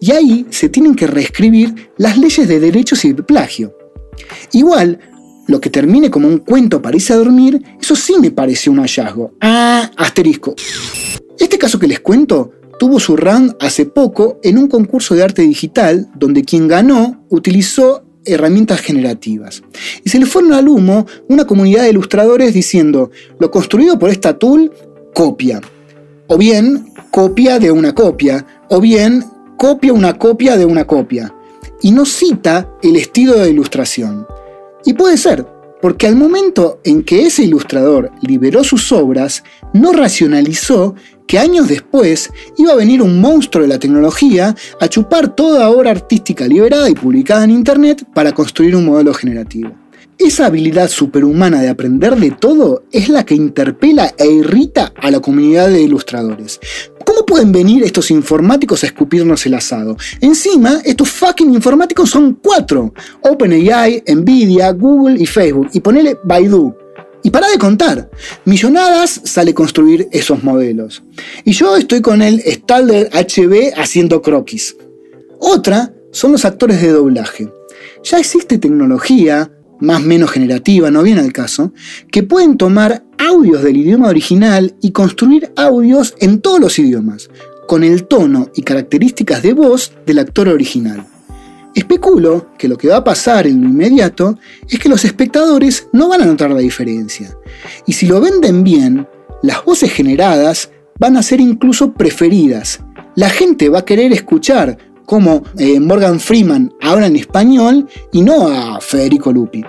Y 0.00 0.12
ahí 0.12 0.46
se 0.50 0.68
tienen 0.68 0.94
que 0.94 1.06
reescribir 1.06 1.90
las 1.98 2.16
leyes 2.16 2.48
de 2.48 2.58
derechos 2.58 3.04
y 3.04 3.12
de 3.12 3.22
plagio. 3.22 3.76
Igual, 4.52 4.98
lo 5.46 5.60
que 5.60 5.70
termine 5.70 6.10
como 6.10 6.28
un 6.28 6.38
cuento 6.38 6.80
para 6.80 6.96
irse 6.96 7.12
a 7.12 7.16
dormir, 7.16 7.62
eso 7.80 7.94
sí 7.94 8.14
me 8.20 8.30
pareció 8.30 8.72
un 8.72 8.78
hallazgo. 8.78 9.34
Ah, 9.40 9.90
asterisco. 9.96 10.54
Este 11.38 11.58
caso 11.58 11.78
que 11.78 11.88
les 11.88 12.00
cuento 12.00 12.52
tuvo 12.78 12.98
su 12.98 13.14
run 13.14 13.54
hace 13.60 13.84
poco 13.84 14.40
en 14.42 14.56
un 14.56 14.66
concurso 14.66 15.14
de 15.14 15.22
arte 15.22 15.42
digital 15.42 16.08
donde 16.14 16.44
quien 16.44 16.66
ganó 16.66 17.26
utilizó 17.28 18.04
herramientas 18.24 18.80
generativas. 18.80 19.62
Y 20.04 20.08
se 20.08 20.18
le 20.18 20.26
fueron 20.26 20.52
al 20.52 20.68
humo 20.68 21.06
una 21.28 21.46
comunidad 21.46 21.82
de 21.82 21.90
ilustradores 21.90 22.54
diciendo, 22.54 23.10
lo 23.38 23.50
construido 23.50 23.98
por 23.98 24.10
esta 24.10 24.38
tool, 24.38 24.72
copia. 25.14 25.60
O 26.26 26.38
bien, 26.38 26.86
copia 27.10 27.58
de 27.58 27.70
una 27.70 27.94
copia. 27.94 28.46
O 28.68 28.80
bien, 28.80 29.24
copia 29.60 29.92
una 29.92 30.16
copia 30.16 30.56
de 30.56 30.64
una 30.64 30.86
copia. 30.86 31.34
Y 31.82 31.90
no 31.90 32.06
cita 32.06 32.66
el 32.82 32.96
estilo 32.96 33.38
de 33.38 33.50
ilustración. 33.50 34.26
Y 34.86 34.94
puede 34.94 35.18
ser, 35.18 35.44
porque 35.82 36.06
al 36.06 36.16
momento 36.16 36.80
en 36.82 37.02
que 37.02 37.26
ese 37.26 37.44
ilustrador 37.44 38.10
liberó 38.22 38.64
sus 38.64 38.90
obras, 38.90 39.44
no 39.74 39.92
racionalizó 39.92 40.94
que 41.26 41.38
años 41.38 41.68
después 41.68 42.30
iba 42.56 42.72
a 42.72 42.76
venir 42.76 43.02
un 43.02 43.20
monstruo 43.20 43.60
de 43.60 43.68
la 43.68 43.78
tecnología 43.78 44.56
a 44.80 44.88
chupar 44.88 45.36
toda 45.36 45.68
obra 45.68 45.90
artística 45.90 46.48
liberada 46.48 46.88
y 46.88 46.94
publicada 46.94 47.44
en 47.44 47.50
Internet 47.50 48.06
para 48.14 48.32
construir 48.32 48.74
un 48.74 48.86
modelo 48.86 49.12
generativo. 49.12 49.72
Esa 50.16 50.46
habilidad 50.46 50.88
superhumana 50.88 51.60
de 51.60 51.68
aprender 51.68 52.16
de 52.16 52.30
todo 52.30 52.84
es 52.92 53.10
la 53.10 53.26
que 53.26 53.34
interpela 53.34 54.14
e 54.16 54.26
irrita 54.26 54.92
a 54.96 55.10
la 55.10 55.20
comunidad 55.20 55.68
de 55.68 55.82
ilustradores. 55.82 56.60
¿Cómo 57.20 57.36
pueden 57.36 57.52
venir 57.52 57.82
estos 57.82 58.10
informáticos 58.10 58.82
a 58.82 58.86
escupirnos 58.86 59.44
el 59.44 59.52
asado? 59.52 59.94
Encima, 60.22 60.80
estos 60.82 61.10
fucking 61.10 61.52
informáticos 61.52 62.08
son 62.08 62.38
cuatro. 62.42 62.94
OpenAI, 63.20 64.02
Nvidia, 64.06 64.72
Google 64.72 65.20
y 65.20 65.26
Facebook. 65.26 65.68
Y 65.74 65.80
ponele 65.80 66.16
Baidu. 66.24 66.74
Y 67.22 67.28
para 67.28 67.50
de 67.50 67.58
contar, 67.58 68.10
millonadas 68.46 69.20
sale 69.24 69.52
construir 69.52 70.08
esos 70.12 70.42
modelos. 70.42 71.02
Y 71.44 71.52
yo 71.52 71.76
estoy 71.76 72.00
con 72.00 72.22
el 72.22 72.40
Stalder 72.40 73.10
HB 73.12 73.78
haciendo 73.78 74.22
croquis. 74.22 74.74
Otra 75.38 75.92
son 76.12 76.32
los 76.32 76.46
actores 76.46 76.80
de 76.80 76.88
doblaje. 76.88 77.52
Ya 78.02 78.18
existe 78.18 78.56
tecnología, 78.56 79.52
más 79.80 80.02
menos 80.02 80.30
generativa, 80.30 80.90
no 80.90 81.02
viene 81.02 81.20
al 81.20 81.32
caso, 81.32 81.72
que 82.10 82.22
pueden 82.22 82.56
tomar 82.56 83.04
audios 83.18 83.62
del 83.62 83.76
idioma 83.76 84.08
original 84.08 84.74
y 84.80 84.92
construir 84.92 85.52
audios 85.56 86.14
en 86.20 86.40
todos 86.40 86.60
los 86.60 86.78
idiomas, 86.78 87.30
con 87.66 87.84
el 87.84 88.04
tono 88.04 88.50
y 88.54 88.62
características 88.62 89.42
de 89.42 89.52
voz 89.52 89.92
del 90.06 90.18
actor 90.18 90.48
original. 90.48 91.06
Especulo 91.74 92.48
que 92.58 92.66
lo 92.66 92.76
que 92.76 92.88
va 92.88 92.96
a 92.96 93.04
pasar 93.04 93.46
en 93.46 93.62
lo 93.62 93.68
inmediato 93.68 94.38
es 94.68 94.78
que 94.78 94.88
los 94.88 95.04
espectadores 95.04 95.86
no 95.92 96.08
van 96.08 96.22
a 96.22 96.26
notar 96.26 96.50
la 96.50 96.60
diferencia. 96.60 97.36
Y 97.86 97.92
si 97.92 98.06
lo 98.06 98.20
venden 98.20 98.64
bien, 98.64 99.06
las 99.42 99.64
voces 99.64 99.92
generadas 99.92 100.70
van 100.98 101.16
a 101.16 101.22
ser 101.22 101.40
incluso 101.40 101.92
preferidas. 101.92 102.80
La 103.14 103.30
gente 103.30 103.68
va 103.68 103.80
a 103.80 103.84
querer 103.84 104.12
escuchar 104.12 104.78
cómo 105.10 105.42
eh, 105.58 105.80
Morgan 105.80 106.20
Freeman 106.20 106.72
habla 106.80 107.08
en 107.08 107.16
español 107.16 107.88
y 108.12 108.22
no 108.22 108.46
a 108.46 108.80
Federico 108.80 109.32
Lupi 109.32 109.64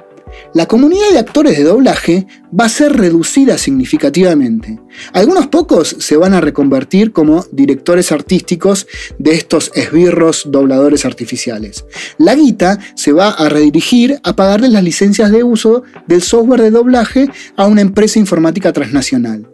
la 0.54 0.68
comunidad 0.68 1.12
de 1.12 1.20
actores 1.20 1.58
de 1.58 1.64
doblaje 1.64 2.28
va 2.58 2.66
a 2.66 2.70
ser 2.70 2.94
reducida 2.94 3.58
significativamente. 3.58 4.80
Algunos 5.14 5.48
pocos 5.48 5.96
se 6.00 6.18
van 6.18 6.34
a 6.34 6.42
reconvertir 6.42 7.14
como 7.14 7.46
directores 7.52 8.12
artísticos 8.12 8.88
de 9.18 9.32
estos 9.32 9.72
esbirros 9.76 10.44
dobladores 10.50 11.06
artificiales. 11.06 11.86
La 12.18 12.36
guita 12.36 12.80
se 12.96 13.14
va 13.14 13.30
a 13.30 13.48
redirigir 13.48 14.20
a 14.24 14.36
pagarles 14.36 14.72
las 14.72 14.84
licencias 14.84 15.32
de 15.32 15.44
uso 15.44 15.84
del 16.08 16.22
software 16.22 16.62
de 16.62 16.72
doblaje 16.72 17.30
a 17.56 17.68
una 17.68 17.82
empresa 17.82 18.20
informática 18.20 18.74
transnacional. 18.74 19.48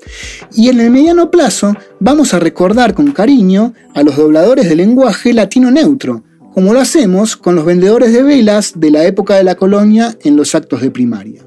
Y 0.56 0.70
en 0.70 0.80
el 0.80 0.90
mediano 0.90 1.30
plazo 1.30 1.76
vamos 2.00 2.34
a 2.34 2.40
recordar 2.40 2.94
con 2.94 3.12
cariño 3.12 3.74
a 3.94 4.04
los 4.04 4.16
dobladores 4.16 4.68
de 4.68 4.76
lenguaje 4.76 5.34
latino 5.34 5.70
neutro, 5.70 6.24
como 6.58 6.74
lo 6.74 6.80
hacemos 6.80 7.38
con 7.38 7.54
los 7.56 7.66
vendedores 7.66 8.12
de 8.12 8.24
velas 8.24 8.80
de 8.80 8.90
la 8.90 9.06
época 9.06 9.36
de 9.36 9.44
la 9.44 9.54
colonia 9.54 10.18
en 10.24 10.36
los 10.36 10.56
actos 10.56 10.82
de 10.82 10.90
primaria. 10.90 11.46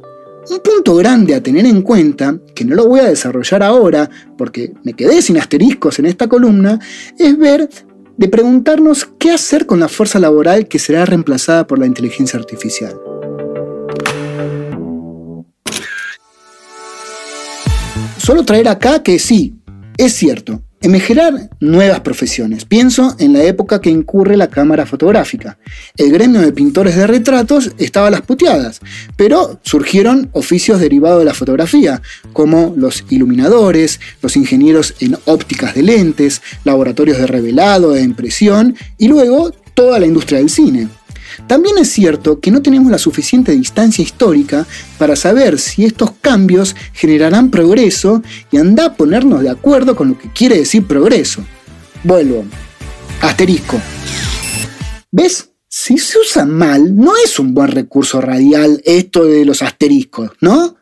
Un 0.49 0.61
punto 0.61 0.95
grande 0.95 1.35
a 1.35 1.43
tener 1.43 1.67
en 1.67 1.83
cuenta, 1.83 2.38
que 2.55 2.64
no 2.64 2.76
lo 2.76 2.87
voy 2.87 3.00
a 3.00 3.09
desarrollar 3.09 3.64
ahora 3.64 4.09
porque 4.38 4.73
me 4.85 4.93
quedé 4.93 5.21
sin 5.21 5.37
asteriscos 5.37 5.99
en 5.99 6.07
esta 6.07 6.29
columna, 6.29 6.79
es 7.19 7.37
ver 7.37 7.69
de 8.17 8.29
preguntarnos 8.29 9.05
qué 9.19 9.33
hacer 9.33 9.67
con 9.67 9.81
la 9.81 9.88
fuerza 9.88 10.21
laboral 10.21 10.69
que 10.69 10.79
será 10.79 11.05
reemplazada 11.05 11.67
por 11.67 11.81
la 11.81 11.87
inteligencia 11.87 12.38
artificial. 12.38 12.95
Solo 18.17 18.45
traer 18.45 18.69
acá 18.69 19.02
que 19.02 19.19
sí, 19.19 19.57
es 19.97 20.12
cierto, 20.12 20.62
Emergerán 20.83 21.51
nuevas 21.61 22.01
profesiones. 22.01 22.65
Pienso 22.65 23.15
en 23.19 23.35
la 23.35 23.43
época 23.43 23.83
que 23.83 23.91
incurre 23.91 24.39
la 24.39 24.49
cámara 24.49 24.87
fotográfica. 24.87 25.59
El 25.97 26.11
gremio 26.11 26.41
de 26.41 26.53
pintores 26.53 26.97
de 26.97 27.07
retratos 27.07 27.73
estaba 27.77 28.09
a 28.09 28.11
las 28.11 28.23
puteadas, 28.23 28.81
pero 29.15 29.61
surgieron 29.63 30.31
oficios 30.33 30.81
derivados 30.81 31.19
de 31.19 31.27
la 31.27 31.35
fotografía, 31.35 32.01
como 32.33 32.73
los 32.77 33.05
iluminadores, 33.11 34.01
los 34.23 34.37
ingenieros 34.37 34.95
en 35.01 35.19
ópticas 35.27 35.75
de 35.75 35.83
lentes, 35.83 36.41
laboratorios 36.65 37.19
de 37.19 37.27
revelado, 37.27 37.93
de 37.93 38.03
impresión 38.03 38.75
y 38.97 39.09
luego 39.09 39.53
toda 39.75 39.99
la 39.99 40.07
industria 40.07 40.39
del 40.39 40.49
cine. 40.49 40.89
También 41.47 41.78
es 41.78 41.90
cierto 41.90 42.40
que 42.40 42.50
no 42.50 42.62
tenemos 42.62 42.90
la 42.90 42.99
suficiente 42.99 43.52
distancia 43.52 44.02
histórica 44.02 44.66
para 44.99 45.16
saber 45.16 45.59
si 45.59 45.85
estos 45.85 46.12
cambios 46.20 46.76
generarán 46.92 47.50
progreso 47.50 48.23
y 48.50 48.59
anda 48.59 48.87
a 48.87 48.94
ponernos 48.94 49.42
de 49.42 49.50
acuerdo 49.50 49.97
con 49.97 50.11
lo 50.11 50.18
que 50.18 50.32
quiere 50.32 50.59
decir 50.59 50.87
progreso. 50.87 51.42
Vuelvo. 52.04 52.44
Asterisco. 53.20 53.80
¿Ves? 55.11 55.50
Si 55.73 55.99
se 55.99 56.18
usa 56.18 56.44
mal, 56.47 56.97
no 56.97 57.12
es 57.25 57.38
un 57.38 57.54
buen 57.54 57.68
recurso 57.68 58.20
radial 58.20 58.82
esto 58.85 59.25
de 59.25 59.44
los 59.44 59.62
asteriscos, 59.62 60.30
¿no? 60.40 60.76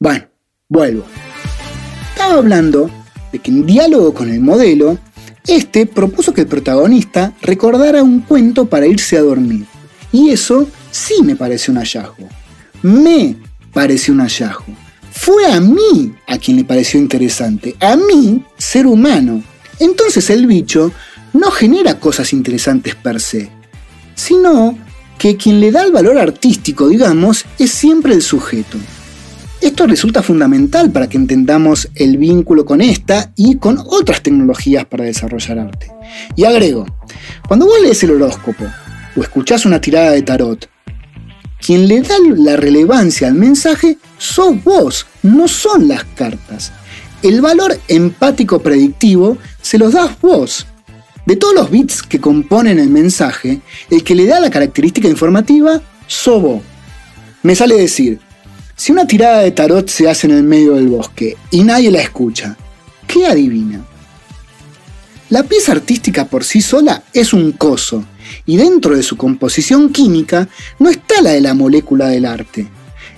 Bueno, 0.00 0.26
vuelvo. 0.68 1.04
Estaba 2.10 2.34
hablando 2.34 2.90
de 3.32 3.38
que 3.38 3.52
en 3.52 3.64
diálogo 3.64 4.12
con 4.12 4.30
el 4.30 4.40
modelo, 4.40 4.98
este 5.46 5.86
propuso 5.86 6.32
que 6.32 6.40
el 6.42 6.46
protagonista 6.46 7.32
recordara 7.42 8.02
un 8.02 8.20
cuento 8.20 8.66
para 8.66 8.86
irse 8.86 9.16
a 9.16 9.22
dormir. 9.22 9.66
Y 10.14 10.30
eso 10.30 10.68
sí 10.92 11.24
me 11.24 11.34
parece 11.34 11.72
un 11.72 11.78
hallazgo. 11.78 12.28
Me 12.82 13.34
parece 13.72 14.12
un 14.12 14.20
hallazgo. 14.20 14.72
Fue 15.10 15.44
a 15.52 15.58
mí 15.58 16.14
a 16.28 16.38
quien 16.38 16.56
le 16.56 16.62
pareció 16.62 17.00
interesante. 17.00 17.74
A 17.80 17.96
mí, 17.96 18.40
ser 18.56 18.86
humano. 18.86 19.42
Entonces 19.80 20.30
el 20.30 20.46
bicho 20.46 20.92
no 21.32 21.50
genera 21.50 21.98
cosas 21.98 22.32
interesantes 22.32 22.94
per 22.94 23.20
se, 23.20 23.50
sino 24.14 24.78
que 25.18 25.36
quien 25.36 25.58
le 25.58 25.72
da 25.72 25.82
el 25.82 25.90
valor 25.90 26.16
artístico, 26.16 26.88
digamos, 26.88 27.44
es 27.58 27.72
siempre 27.72 28.14
el 28.14 28.22
sujeto. 28.22 28.78
Esto 29.60 29.84
resulta 29.88 30.22
fundamental 30.22 30.92
para 30.92 31.08
que 31.08 31.16
entendamos 31.16 31.88
el 31.96 32.18
vínculo 32.18 32.64
con 32.64 32.80
esta 32.80 33.32
y 33.34 33.56
con 33.56 33.78
otras 33.84 34.22
tecnologías 34.22 34.84
para 34.84 35.02
desarrollar 35.02 35.58
arte. 35.58 35.90
Y 36.36 36.44
agrego, 36.44 36.86
cuando 37.48 37.66
vos 37.66 37.82
lees 37.82 38.00
el 38.04 38.12
horóscopo 38.12 38.64
o 39.16 39.22
escuchás 39.22 39.66
una 39.66 39.80
tirada 39.80 40.12
de 40.12 40.22
tarot, 40.22 40.68
quien 41.64 41.88
le 41.88 42.02
da 42.02 42.16
la 42.36 42.56
relevancia 42.56 43.26
al 43.26 43.34
mensaje 43.34 43.96
sos 44.18 44.62
vos, 44.62 45.06
no 45.22 45.48
son 45.48 45.88
las 45.88 46.04
cartas. 46.04 46.72
El 47.22 47.40
valor 47.40 47.80
empático 47.88 48.58
predictivo 48.58 49.38
se 49.62 49.78
los 49.78 49.94
das 49.94 50.20
vos. 50.20 50.66
De 51.24 51.36
todos 51.36 51.54
los 51.54 51.70
bits 51.70 52.02
que 52.02 52.20
componen 52.20 52.78
el 52.78 52.90
mensaje, 52.90 53.62
el 53.90 54.04
que 54.04 54.14
le 54.14 54.26
da 54.26 54.40
la 54.40 54.50
característica 54.50 55.08
informativa, 55.08 55.80
sos 56.06 56.42
vos. 56.42 56.62
Me 57.42 57.54
sale 57.54 57.76
decir, 57.76 58.20
si 58.76 58.92
una 58.92 59.06
tirada 59.06 59.38
de 59.38 59.52
tarot 59.52 59.88
se 59.88 60.06
hace 60.06 60.26
en 60.26 60.34
el 60.34 60.42
medio 60.42 60.74
del 60.74 60.88
bosque 60.88 61.38
y 61.50 61.62
nadie 61.62 61.90
la 61.90 62.02
escucha, 62.02 62.58
¿qué 63.06 63.26
adivina? 63.26 63.82
La 65.30 65.44
pieza 65.44 65.72
artística 65.72 66.26
por 66.26 66.44
sí 66.44 66.60
sola 66.60 67.04
es 67.14 67.32
un 67.32 67.52
coso, 67.52 68.04
y 68.46 68.56
dentro 68.56 68.96
de 68.96 69.02
su 69.02 69.16
composición 69.16 69.90
química 69.90 70.48
no 70.78 70.90
está 70.90 71.20
la 71.22 71.30
de 71.30 71.40
la 71.40 71.54
molécula 71.54 72.08
del 72.08 72.26
arte. 72.26 72.66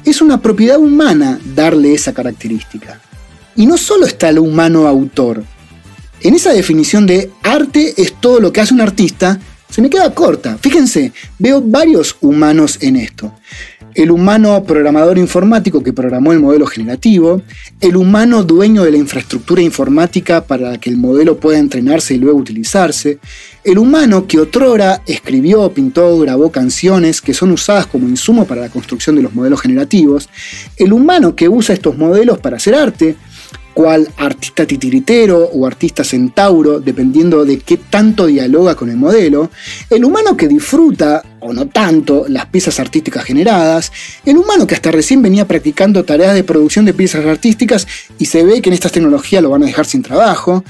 Es 0.04 0.20
una 0.20 0.40
propiedad 0.40 0.78
humana 0.78 1.38
darle 1.54 1.94
esa 1.94 2.14
característica. 2.14 3.00
Y 3.56 3.66
no 3.66 3.76
solo 3.76 4.06
está 4.06 4.28
el 4.28 4.38
humano 4.38 4.86
autor. 4.86 5.42
En 6.20 6.34
esa 6.34 6.52
definición 6.52 7.06
de 7.06 7.30
arte 7.42 7.94
es 7.96 8.14
todo 8.20 8.40
lo 8.40 8.52
que 8.52 8.60
hace 8.60 8.74
un 8.74 8.80
artista, 8.80 9.38
se 9.70 9.82
me 9.82 9.90
queda 9.90 10.14
corta. 10.14 10.58
Fíjense, 10.60 11.12
veo 11.38 11.60
varios 11.60 12.16
humanos 12.20 12.78
en 12.80 12.96
esto 12.96 13.32
el 13.96 14.10
humano 14.10 14.62
programador 14.64 15.16
informático 15.16 15.82
que 15.82 15.92
programó 15.92 16.32
el 16.32 16.40
modelo 16.40 16.66
generativo, 16.66 17.40
el 17.80 17.96
humano 17.96 18.44
dueño 18.44 18.84
de 18.84 18.90
la 18.90 18.98
infraestructura 18.98 19.62
informática 19.62 20.44
para 20.44 20.78
que 20.78 20.90
el 20.90 20.98
modelo 20.98 21.38
pueda 21.38 21.58
entrenarse 21.58 22.14
y 22.14 22.18
luego 22.18 22.38
utilizarse, 22.38 23.18
el 23.66 23.78
humano 23.78 24.28
que 24.28 24.38
otrora 24.38 25.02
escribió, 25.06 25.72
pintó, 25.72 26.16
grabó 26.20 26.52
canciones 26.52 27.20
que 27.20 27.34
son 27.34 27.50
usadas 27.50 27.86
como 27.86 28.08
insumo 28.08 28.46
para 28.46 28.60
la 28.60 28.68
construcción 28.68 29.16
de 29.16 29.22
los 29.22 29.34
modelos 29.34 29.60
generativos, 29.60 30.28
el 30.76 30.92
humano 30.92 31.34
que 31.34 31.48
usa 31.48 31.74
estos 31.74 31.98
modelos 31.98 32.38
para 32.38 32.58
hacer 32.58 32.76
arte, 32.76 33.16
cual 33.74 34.08
artista 34.18 34.64
titiritero 34.66 35.50
o 35.52 35.66
artista 35.66 36.04
centauro, 36.04 36.78
dependiendo 36.78 37.44
de 37.44 37.58
qué 37.58 37.76
tanto 37.76 38.26
dialoga 38.26 38.76
con 38.76 38.88
el 38.88 38.96
modelo, 38.96 39.50
el 39.90 40.04
humano 40.04 40.36
que 40.36 40.46
disfruta, 40.46 41.24
o 41.40 41.52
no 41.52 41.66
tanto, 41.66 42.24
las 42.28 42.46
piezas 42.46 42.78
artísticas 42.78 43.24
generadas, 43.24 43.90
el 44.24 44.36
humano 44.36 44.68
que 44.68 44.76
hasta 44.76 44.92
recién 44.92 45.22
venía 45.22 45.48
practicando 45.48 46.04
tareas 46.04 46.34
de 46.34 46.44
producción 46.44 46.84
de 46.84 46.94
piezas 46.94 47.26
artísticas 47.26 47.88
y 48.16 48.26
se 48.26 48.44
ve 48.44 48.62
que 48.62 48.70
en 48.70 48.74
estas 48.74 48.92
tecnologías 48.92 49.42
lo 49.42 49.50
van 49.50 49.64
a 49.64 49.66
dejar 49.66 49.86
sin 49.86 50.02
trabajo, 50.02 50.62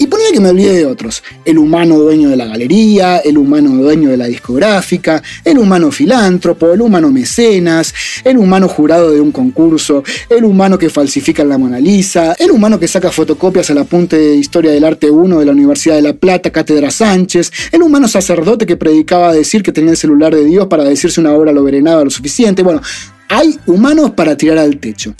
y 0.00 0.06
ponle 0.06 0.32
que 0.32 0.40
me 0.40 0.48
olvide 0.48 0.72
de 0.72 0.86
otros. 0.86 1.22
El 1.44 1.58
humano 1.58 1.98
dueño 1.98 2.30
de 2.30 2.36
la 2.36 2.46
galería, 2.46 3.18
el 3.18 3.36
humano 3.36 3.70
dueño 3.70 4.08
de 4.08 4.16
la 4.16 4.24
discográfica, 4.24 5.22
el 5.44 5.58
humano 5.58 5.92
filántropo, 5.92 6.72
el 6.72 6.80
humano 6.80 7.10
mecenas, 7.12 7.94
el 8.24 8.38
humano 8.38 8.66
jurado 8.66 9.10
de 9.10 9.20
un 9.20 9.30
concurso, 9.30 10.02
el 10.30 10.44
humano 10.44 10.78
que 10.78 10.88
falsifica 10.88 11.44
la 11.44 11.58
Mona 11.58 11.78
Lisa, 11.78 12.34
el 12.38 12.50
humano 12.50 12.80
que 12.80 12.88
saca 12.88 13.12
fotocopias 13.12 13.68
al 13.70 13.76
apunte 13.76 14.16
de 14.16 14.36
Historia 14.36 14.70
del 14.70 14.84
Arte 14.84 15.10
1 15.10 15.38
de 15.38 15.44
la 15.44 15.52
Universidad 15.52 15.96
de 15.96 16.02
La 16.02 16.14
Plata, 16.14 16.50
Cátedra 16.50 16.90
Sánchez, 16.90 17.52
el 17.70 17.82
humano 17.82 18.08
sacerdote 18.08 18.64
que 18.64 18.78
predicaba 18.78 19.34
decir 19.34 19.62
que 19.62 19.70
tenía 19.70 19.90
el 19.90 19.98
celular 19.98 20.34
de 20.34 20.46
Dios 20.46 20.66
para 20.68 20.84
decirse 20.84 21.20
una 21.20 21.34
obra 21.34 21.52
lo 21.52 21.62
verenada 21.62 22.02
lo 22.04 22.10
suficiente. 22.10 22.62
Bueno, 22.62 22.80
hay 23.28 23.58
humanos 23.66 24.12
para 24.12 24.34
tirar 24.34 24.56
al 24.56 24.78
techo. 24.78 25.14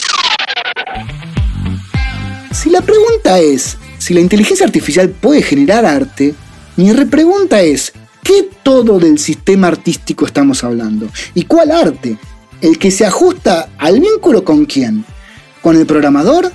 Si 2.50 2.70
la 2.70 2.80
pregunta 2.80 3.38
es, 3.40 3.76
si 4.00 4.14
la 4.14 4.21
inteligencia 4.21 4.64
artificial 4.64 5.11
puede 5.11 5.42
generar 5.42 5.85
arte, 5.85 6.35
mi 6.76 6.90
repregunta 6.92 7.61
es, 7.61 7.92
¿qué 8.25 8.49
todo 8.62 8.99
del 8.99 9.19
sistema 9.19 9.69
artístico 9.69 10.25
estamos 10.25 10.64
hablando? 10.64 11.07
¿Y 11.35 11.45
cuál 11.45 11.71
arte? 11.71 12.16
¿El 12.62 12.78
que 12.78 12.90
se 12.90 13.04
ajusta 13.04 13.69
al 13.76 14.00
vínculo 14.00 14.42
con 14.42 14.64
quién? 14.64 15.04
¿Con 15.60 15.76
el 15.76 15.84
programador? 15.84 16.50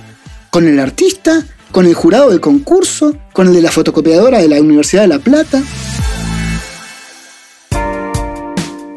¿Con 0.50 0.66
el 0.66 0.80
artista? 0.80 1.46
¿Con 1.70 1.86
el 1.86 1.94
jurado 1.94 2.30
del 2.30 2.40
concurso? 2.40 3.16
¿Con 3.32 3.46
el 3.46 3.54
de 3.54 3.62
la 3.62 3.70
fotocopiadora 3.70 4.38
de 4.38 4.48
la 4.48 4.60
Universidad 4.60 5.02
de 5.02 5.08
La 5.08 5.20
Plata? 5.20 5.62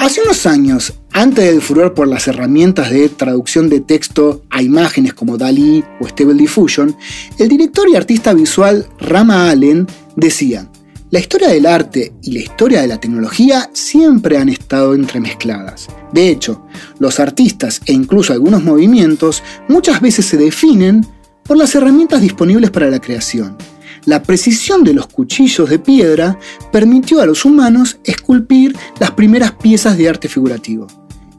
Hace 0.10 0.24
unos 0.24 0.48
años, 0.48 0.94
antes 1.12 1.46
del 1.46 1.62
furor 1.62 1.94
por 1.94 2.08
las 2.08 2.28
herramientas 2.28 2.90
de 2.90 3.10
traducción 3.10 3.70
de 3.70 3.80
texto 3.80 4.42
a 4.50 4.64
imágenes 4.64 5.14
como 5.14 5.38
DALI 5.38 5.84
o 6.00 6.08
Stable 6.08 6.34
Diffusion, 6.34 6.98
el 7.38 7.48
director 7.48 7.88
y 7.88 7.96
artista 7.96 8.34
visual 8.34 8.88
Rama 9.00 9.52
Allen 9.52 9.86
decía, 10.16 10.68
la 11.12 11.20
historia 11.20 11.50
del 11.50 11.68
arte 11.68 12.12
y 12.24 12.32
la 12.32 12.40
historia 12.40 12.82
de 12.82 12.88
la 12.88 13.00
tecnología 13.00 13.70
siempre 13.74 14.40
han 14.40 14.50
estado 14.50 14.96
entremezcladas. 14.96 15.86
De 16.12 16.30
hecho, 16.30 16.66
los 16.98 17.20
artistas 17.20 17.80
e 17.86 17.94
incluso 17.94 18.34
algunos 18.34 18.64
movimientos 18.64 19.44
muchas 19.68 20.02
veces 20.02 20.26
se 20.26 20.38
definen 20.38 21.06
por 21.44 21.56
las 21.56 21.76
herramientas 21.76 22.20
disponibles 22.20 22.72
para 22.72 22.90
la 22.90 23.00
creación 23.00 23.58
la 24.06 24.24
precisión 24.24 24.84
de 24.84 24.94
los 24.94 25.08
cuchillos 25.08 25.70
de 25.70 25.80
piedra 25.80 26.38
permitió 26.72 27.22
a 27.22 27.26
los 27.26 27.46
humanos 27.46 28.00
esculpir 28.04 28.76
las 29.00 29.12
primeras 29.12 29.54
piezas 29.54 29.98
de 29.98 30.10
arte 30.10 30.28
figurativo. 30.28 30.88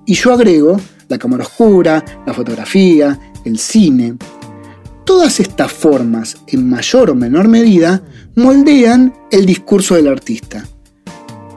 Y 0.07 0.15
yo 0.15 0.33
agrego 0.33 0.81
la 1.09 1.19
cámara 1.19 1.45
oscura, 1.45 2.05
la 2.27 2.33
fotografía, 2.35 3.19
el 3.45 3.59
cine. 3.59 4.17
Todas 5.05 5.41
estas 5.41 5.73
formas, 5.73 6.37
en 6.47 6.69
mayor 6.69 7.11
o 7.11 7.15
menor 7.15 7.49
medida, 7.49 8.03
moldean 8.37 9.13
el 9.31 9.45
discurso 9.47 9.97
del 9.97 10.09
artista. 10.09 10.65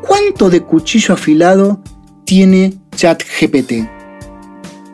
¿Cuánto 0.02 0.50
de 0.50 0.62
cuchillo 0.62 1.14
afilado 1.14 1.82
tiene 2.26 2.80
ChatGPT? 2.96 3.93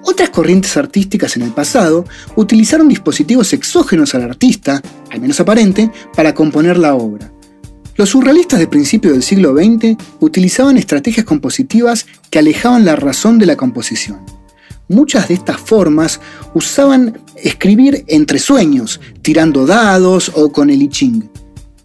Otras 0.03 0.29
corrientes 0.29 0.75
artísticas 0.77 1.35
en 1.35 1.43
el 1.43 1.51
pasado 1.51 2.05
utilizaron 2.35 2.87
dispositivos 2.87 3.53
exógenos 3.53 4.15
al 4.15 4.23
artista, 4.23 4.81
al 5.11 5.21
menos 5.21 5.39
aparente, 5.39 5.91
para 6.15 6.33
componer 6.33 6.77
la 6.77 6.95
obra. 6.95 7.31
Los 7.95 8.09
surrealistas 8.09 8.59
de 8.59 8.67
principios 8.67 9.13
del 9.13 9.23
siglo 9.23 9.53
XX 9.53 9.97
utilizaban 10.21 10.77
estrategias 10.77 11.25
compositivas 11.25 12.05
que 12.29 12.39
alejaban 12.39 12.85
la 12.85 12.95
razón 12.95 13.37
de 13.39 13.45
la 13.45 13.57
composición. 13.57 14.19
Muchas 14.87 15.27
de 15.27 15.33
estas 15.33 15.57
formas 15.57 16.21
usaban 16.53 17.21
escribir 17.35 18.05
entre 18.07 18.39
sueños, 18.39 19.01
tirando 19.21 19.65
dados 19.65 20.31
o 20.33 20.51
con 20.51 20.69
el 20.69 20.81
I 20.81 20.87
Ching. 20.87 21.29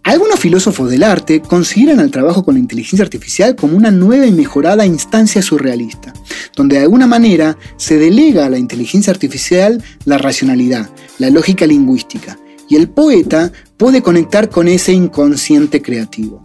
Algunos 0.05 0.39
filósofos 0.39 0.91
del 0.91 1.01
arte 1.01 1.41
consideran 1.41 1.99
el 1.99 2.11
trabajo 2.11 2.45
con 2.45 2.53
la 2.53 2.59
inteligencia 2.59 3.03
artificial 3.03 3.55
como 3.55 3.75
una 3.75 3.89
nueva 3.89 4.27
y 4.27 4.31
mejorada 4.31 4.85
instancia 4.85 5.41
surrealista, 5.41 6.13
donde 6.55 6.75
de 6.75 6.83
alguna 6.83 7.07
manera 7.07 7.57
se 7.77 7.97
delega 7.97 8.45
a 8.45 8.51
la 8.51 8.59
inteligencia 8.59 9.11
artificial 9.11 9.83
la 10.05 10.19
racionalidad, 10.19 10.91
la 11.17 11.31
lógica 11.31 11.65
lingüística, 11.65 12.37
y 12.69 12.75
el 12.75 12.87
poeta 12.87 13.51
puede 13.77 14.03
conectar 14.03 14.51
con 14.51 14.67
ese 14.67 14.93
inconsciente 14.93 15.81
creativo. 15.81 16.39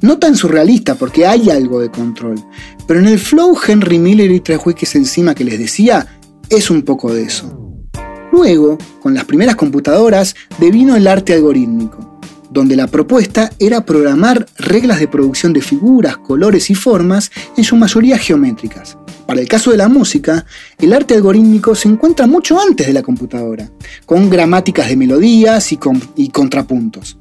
No 0.00 0.18
tan 0.18 0.34
surrealista 0.34 0.96
porque 0.96 1.24
hay 1.24 1.50
algo 1.50 1.78
de 1.78 1.92
control, 1.92 2.44
pero 2.88 2.98
en 2.98 3.06
el 3.06 3.20
flow 3.20 3.56
Henry 3.64 4.00
Miller 4.00 4.32
y 4.32 4.40
tres 4.40 4.58
encima 4.96 5.36
que 5.36 5.44
les 5.44 5.60
decía, 5.60 6.18
es 6.50 6.68
un 6.68 6.82
poco 6.82 7.14
de 7.14 7.22
eso. 7.22 7.78
Luego, 8.32 8.76
con 9.00 9.14
las 9.14 9.24
primeras 9.24 9.54
computadoras, 9.54 10.34
devino 10.58 10.96
el 10.96 11.06
arte 11.06 11.34
algorítmico 11.34 12.07
donde 12.50 12.76
la 12.76 12.86
propuesta 12.86 13.50
era 13.58 13.84
programar 13.84 14.46
reglas 14.58 15.00
de 15.00 15.08
producción 15.08 15.52
de 15.52 15.62
figuras, 15.62 16.16
colores 16.16 16.70
y 16.70 16.74
formas, 16.74 17.30
en 17.56 17.64
su 17.64 17.76
mayoría 17.76 18.18
geométricas. 18.18 18.96
Para 19.26 19.40
el 19.40 19.48
caso 19.48 19.70
de 19.70 19.76
la 19.76 19.88
música, 19.88 20.46
el 20.78 20.92
arte 20.94 21.14
algorítmico 21.14 21.74
se 21.74 21.88
encuentra 21.88 22.26
mucho 22.26 22.58
antes 22.60 22.86
de 22.86 22.94
la 22.94 23.02
computadora, 23.02 23.70
con 24.06 24.30
gramáticas 24.30 24.88
de 24.88 24.96
melodías 24.96 25.70
y, 25.72 26.28
contrapuntos. 26.30 27.18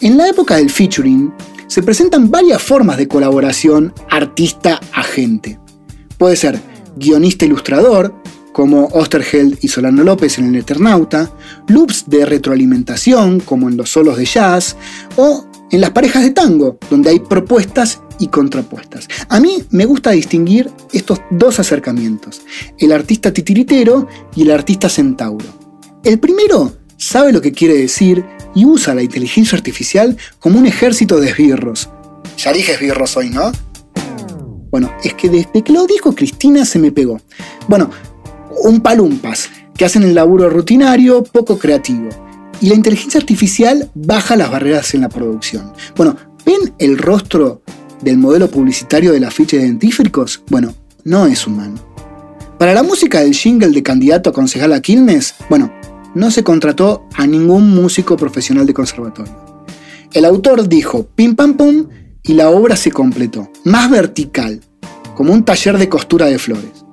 En 0.00 0.16
la 0.16 0.28
época 0.28 0.56
del 0.56 0.70
featuring, 0.70 1.32
se 1.68 1.82
presentan 1.84 2.30
varias 2.32 2.60
formas 2.60 2.96
de 2.96 3.06
colaboración 3.06 3.94
artista-agente. 4.10 5.60
Puede 6.18 6.34
ser 6.34 6.60
guionista-ilustrador, 6.96 8.12
como 8.60 8.88
Osterheld 8.92 9.56
y 9.62 9.68
Solano 9.68 10.04
López 10.04 10.36
en 10.36 10.48
El 10.48 10.56
Eternauta, 10.56 11.32
loops 11.68 12.04
de 12.08 12.26
retroalimentación, 12.26 13.40
como 13.40 13.70
en 13.70 13.78
los 13.78 13.88
solos 13.88 14.18
de 14.18 14.26
jazz, 14.26 14.76
o 15.16 15.46
en 15.70 15.80
las 15.80 15.92
parejas 15.92 16.24
de 16.24 16.32
tango, 16.32 16.76
donde 16.90 17.08
hay 17.08 17.20
propuestas 17.20 18.02
y 18.18 18.26
contrapuestas. 18.28 19.08
A 19.30 19.40
mí 19.40 19.64
me 19.70 19.86
gusta 19.86 20.10
distinguir 20.10 20.70
estos 20.92 21.22
dos 21.30 21.58
acercamientos, 21.58 22.42
el 22.76 22.92
artista 22.92 23.32
titiritero 23.32 24.06
y 24.36 24.42
el 24.42 24.50
artista 24.50 24.90
centauro. 24.90 25.46
El 26.04 26.18
primero 26.18 26.74
sabe 26.98 27.32
lo 27.32 27.40
que 27.40 27.52
quiere 27.52 27.78
decir 27.78 28.22
y 28.54 28.66
usa 28.66 28.94
la 28.94 29.02
inteligencia 29.02 29.56
artificial 29.56 30.18
como 30.38 30.58
un 30.58 30.66
ejército 30.66 31.18
de 31.18 31.30
esbirros. 31.30 31.88
Ya 32.36 32.52
dije 32.52 32.74
esbirros 32.74 33.16
hoy, 33.16 33.30
¿no? 33.30 33.52
Bueno, 34.70 34.92
es 35.02 35.14
que 35.14 35.30
desde 35.30 35.62
que 35.62 35.72
lo 35.72 35.86
dijo 35.86 36.14
Cristina 36.14 36.66
se 36.66 36.78
me 36.78 36.92
pegó. 36.92 37.20
Bueno, 37.66 37.90
un 38.60 38.80
palumpas, 38.80 39.50
que 39.76 39.84
hacen 39.84 40.02
el 40.02 40.14
laburo 40.14 40.50
rutinario, 40.50 41.22
poco 41.24 41.58
creativo. 41.58 42.08
Y 42.60 42.68
la 42.68 42.74
inteligencia 42.74 43.20
artificial 43.20 43.90
baja 43.94 44.36
las 44.36 44.50
barreras 44.50 44.94
en 44.94 45.00
la 45.00 45.08
producción. 45.08 45.72
Bueno, 45.96 46.16
¿ven 46.44 46.74
el 46.78 46.98
rostro 46.98 47.62
del 48.02 48.18
modelo 48.18 48.50
publicitario 48.50 49.12
del 49.12 49.24
afiche 49.24 49.58
de 49.58 49.64
dentífricos? 49.64 50.42
Bueno, 50.50 50.74
no 51.04 51.26
es 51.26 51.46
humano. 51.46 51.76
Para 52.58 52.74
la 52.74 52.82
música 52.82 53.20
del 53.20 53.34
jingle 53.34 53.70
de 53.70 53.82
candidato 53.82 54.28
a 54.28 54.32
concejal 54.34 54.74
a 54.74 54.82
bueno, 55.48 55.72
no 56.14 56.30
se 56.30 56.44
contrató 56.44 57.06
a 57.14 57.26
ningún 57.26 57.70
músico 57.70 58.16
profesional 58.16 58.66
de 58.66 58.74
conservatorio. 58.74 59.64
El 60.12 60.24
autor 60.24 60.68
dijo 60.68 61.06
pim 61.14 61.36
pam 61.36 61.54
pum 61.54 61.88
y 62.22 62.34
la 62.34 62.50
obra 62.50 62.76
se 62.76 62.90
completó, 62.90 63.50
más 63.64 63.90
vertical, 63.90 64.60
como 65.14 65.32
un 65.32 65.44
taller 65.44 65.78
de 65.78 65.88
costura 65.88 66.26
de 66.26 66.38
flores. 66.38 66.84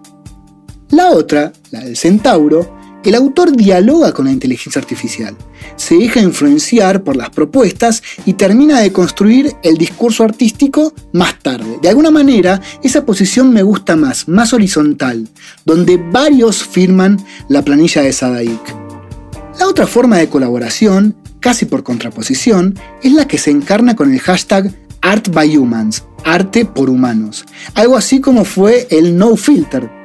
La 0.89 1.11
otra, 1.11 1.51
la 1.71 1.81
del 1.81 1.97
centauro, 1.97 2.77
el 3.03 3.15
autor 3.15 3.55
dialoga 3.55 4.13
con 4.13 4.25
la 4.25 4.31
inteligencia 4.31 4.81
artificial, 4.81 5.35
se 5.75 5.95
deja 5.95 6.19
influenciar 6.19 7.03
por 7.03 7.15
las 7.15 7.29
propuestas 7.29 8.03
y 8.25 8.33
termina 8.33 8.79
de 8.79 8.91
construir 8.91 9.55
el 9.63 9.77
discurso 9.77 10.23
artístico 10.23 10.93
más 11.13 11.39
tarde. 11.39 11.77
De 11.81 11.89
alguna 11.89 12.11
manera, 12.11 12.61
esa 12.83 13.05
posición 13.05 13.53
me 13.53 13.63
gusta 13.63 13.95
más, 13.95 14.27
más 14.27 14.53
horizontal, 14.53 15.29
donde 15.65 15.97
varios 15.97 16.63
firman 16.63 17.17
la 17.47 17.63
planilla 17.63 18.01
de 18.01 18.11
Sadaik. 18.13 18.75
La 19.59 19.67
otra 19.67 19.87
forma 19.87 20.17
de 20.17 20.29
colaboración, 20.29 21.15
casi 21.39 21.65
por 21.65 21.83
contraposición, 21.83 22.77
es 23.03 23.13
la 23.13 23.27
que 23.27 23.37
se 23.37 23.51
encarna 23.51 23.95
con 23.95 24.13
el 24.13 24.19
hashtag 24.19 24.73
Art 25.01 25.29
by 25.31 25.57
Humans, 25.57 26.03
arte 26.25 26.65
por 26.65 26.89
humanos, 26.89 27.45
algo 27.73 27.95
así 27.95 28.19
como 28.19 28.43
fue 28.43 28.87
el 28.91 29.17
No 29.17 29.37
Filter 29.37 29.96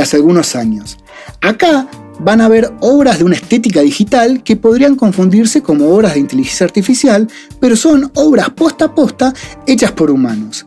hace 0.00 0.16
algunos 0.16 0.56
años. 0.56 0.98
Acá 1.40 1.88
van 2.20 2.40
a 2.40 2.48
ver 2.48 2.72
obras 2.80 3.18
de 3.18 3.24
una 3.24 3.36
estética 3.36 3.80
digital 3.80 4.42
que 4.42 4.56
podrían 4.56 4.96
confundirse 4.96 5.62
como 5.62 5.88
obras 5.88 6.14
de 6.14 6.20
inteligencia 6.20 6.66
artificial, 6.66 7.28
pero 7.60 7.76
son 7.76 8.10
obras 8.14 8.50
posta 8.50 8.86
a 8.86 8.94
posta 8.94 9.34
hechas 9.66 9.92
por 9.92 10.10
humanos. 10.10 10.66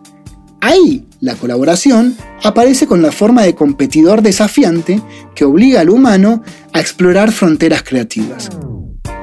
Ahí 0.61 1.05
la 1.19 1.35
colaboración 1.35 2.15
aparece 2.41 2.87
con 2.87 3.01
la 3.01 3.11
forma 3.11 3.43
de 3.43 3.53
competidor 3.53 4.21
desafiante 4.21 5.01
que 5.35 5.45
obliga 5.45 5.81
al 5.81 5.89
humano 5.89 6.41
a 6.71 6.79
explorar 6.79 7.31
fronteras 7.31 7.83
creativas. 7.83 8.49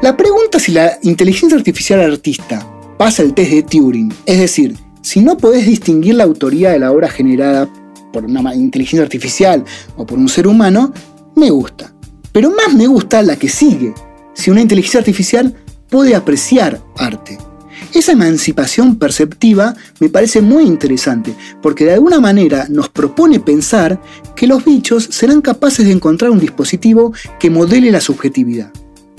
La 0.02 0.16
pregunta 0.16 0.58
si 0.58 0.72
la 0.72 0.98
inteligencia 1.02 1.58
artificial 1.58 2.00
artista 2.00 2.66
pasa 2.98 3.22
el 3.22 3.34
test 3.34 3.50
de 3.50 3.62
Turing, 3.62 4.12
es 4.26 4.38
decir, 4.38 4.76
si 5.02 5.20
no 5.20 5.36
podés 5.38 5.66
distinguir 5.66 6.14
la 6.14 6.24
autoría 6.24 6.70
de 6.70 6.78
la 6.78 6.92
obra 6.92 7.08
generada 7.08 7.68
por 8.12 8.24
una 8.24 8.54
inteligencia 8.54 9.02
artificial 9.02 9.64
o 9.96 10.06
por 10.06 10.18
un 10.18 10.28
ser 10.28 10.46
humano, 10.46 10.92
me 11.36 11.50
gusta. 11.50 11.92
Pero 12.32 12.50
más 12.50 12.74
me 12.74 12.86
gusta 12.86 13.22
la 13.22 13.36
que 13.36 13.48
sigue, 13.48 13.92
si 14.34 14.50
una 14.50 14.60
inteligencia 14.60 15.00
artificial 15.00 15.54
puede 15.88 16.14
apreciar 16.14 16.80
arte. 16.96 17.38
Esa 17.92 18.12
emancipación 18.12 18.96
perceptiva 18.96 19.74
me 19.98 20.08
parece 20.08 20.40
muy 20.40 20.64
interesante, 20.64 21.34
porque 21.60 21.84
de 21.84 21.94
alguna 21.94 22.20
manera 22.20 22.66
nos 22.68 22.88
propone 22.88 23.40
pensar 23.40 24.00
que 24.36 24.46
los 24.46 24.64
bichos 24.64 25.08
serán 25.10 25.40
capaces 25.40 25.86
de 25.86 25.92
encontrar 25.92 26.30
un 26.30 26.38
dispositivo 26.38 27.12
que 27.40 27.50
modele 27.50 27.90
la 27.90 28.00
subjetividad. 28.00 28.70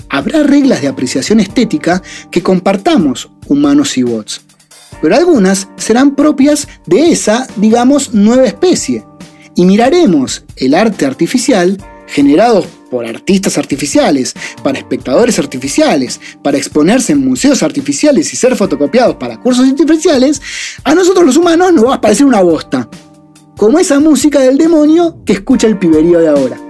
Habrá 0.08 0.42
reglas 0.42 0.80
de 0.80 0.88
apreciación 0.88 1.40
estética 1.40 2.02
que 2.30 2.42
compartamos 2.42 3.30
humanos 3.46 3.96
y 3.98 4.02
bots, 4.02 4.42
pero 5.02 5.16
algunas 5.16 5.68
serán 5.76 6.14
propias 6.14 6.68
de 6.86 7.10
esa, 7.10 7.46
digamos, 7.56 8.14
nueva 8.14 8.46
especie. 8.46 9.04
Y 9.54 9.66
miraremos 9.66 10.44
el 10.56 10.72
arte 10.72 11.04
artificial 11.04 11.76
generado 12.06 12.64
por 12.90 13.06
artistas 13.06 13.56
artificiales, 13.56 14.34
para 14.62 14.78
espectadores 14.78 15.38
artificiales, 15.38 16.20
para 16.42 16.58
exponerse 16.58 17.12
en 17.12 17.24
museos 17.24 17.62
artificiales 17.62 18.32
y 18.32 18.36
ser 18.36 18.54
fotocopiados 18.54 19.16
para 19.16 19.40
cursos 19.40 19.66
artificiales, 19.66 20.40
a 20.84 20.94
nosotros 20.94 21.24
los 21.24 21.36
humanos 21.36 21.72
nos 21.72 21.86
va 21.86 21.94
a 21.94 22.00
parecer 22.00 22.26
una 22.26 22.42
bosta. 22.42 22.88
Como 23.56 23.78
esa 23.78 23.98
música 23.98 24.40
del 24.40 24.58
demonio 24.58 25.24
que 25.24 25.32
escucha 25.32 25.66
el 25.66 25.78
piberío 25.78 26.18
de 26.18 26.28
ahora. 26.28 26.60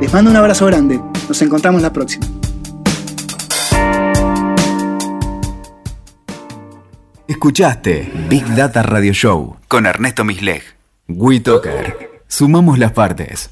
Les 0.00 0.12
mando 0.12 0.30
un 0.30 0.36
abrazo 0.36 0.66
grande. 0.66 1.00
Nos 1.26 1.40
encontramos 1.42 1.80
la 1.82 1.92
próxima. 1.92 2.37
Escuchaste 7.28 8.10
Big 8.30 8.42
Data 8.54 8.82
Radio 8.82 9.12
Show 9.12 9.56
con 9.68 9.84
Ernesto 9.84 10.24
Misleg. 10.24 10.62
WeToker. 11.08 12.22
Sumamos 12.26 12.78
las 12.78 12.92
partes. 12.92 13.50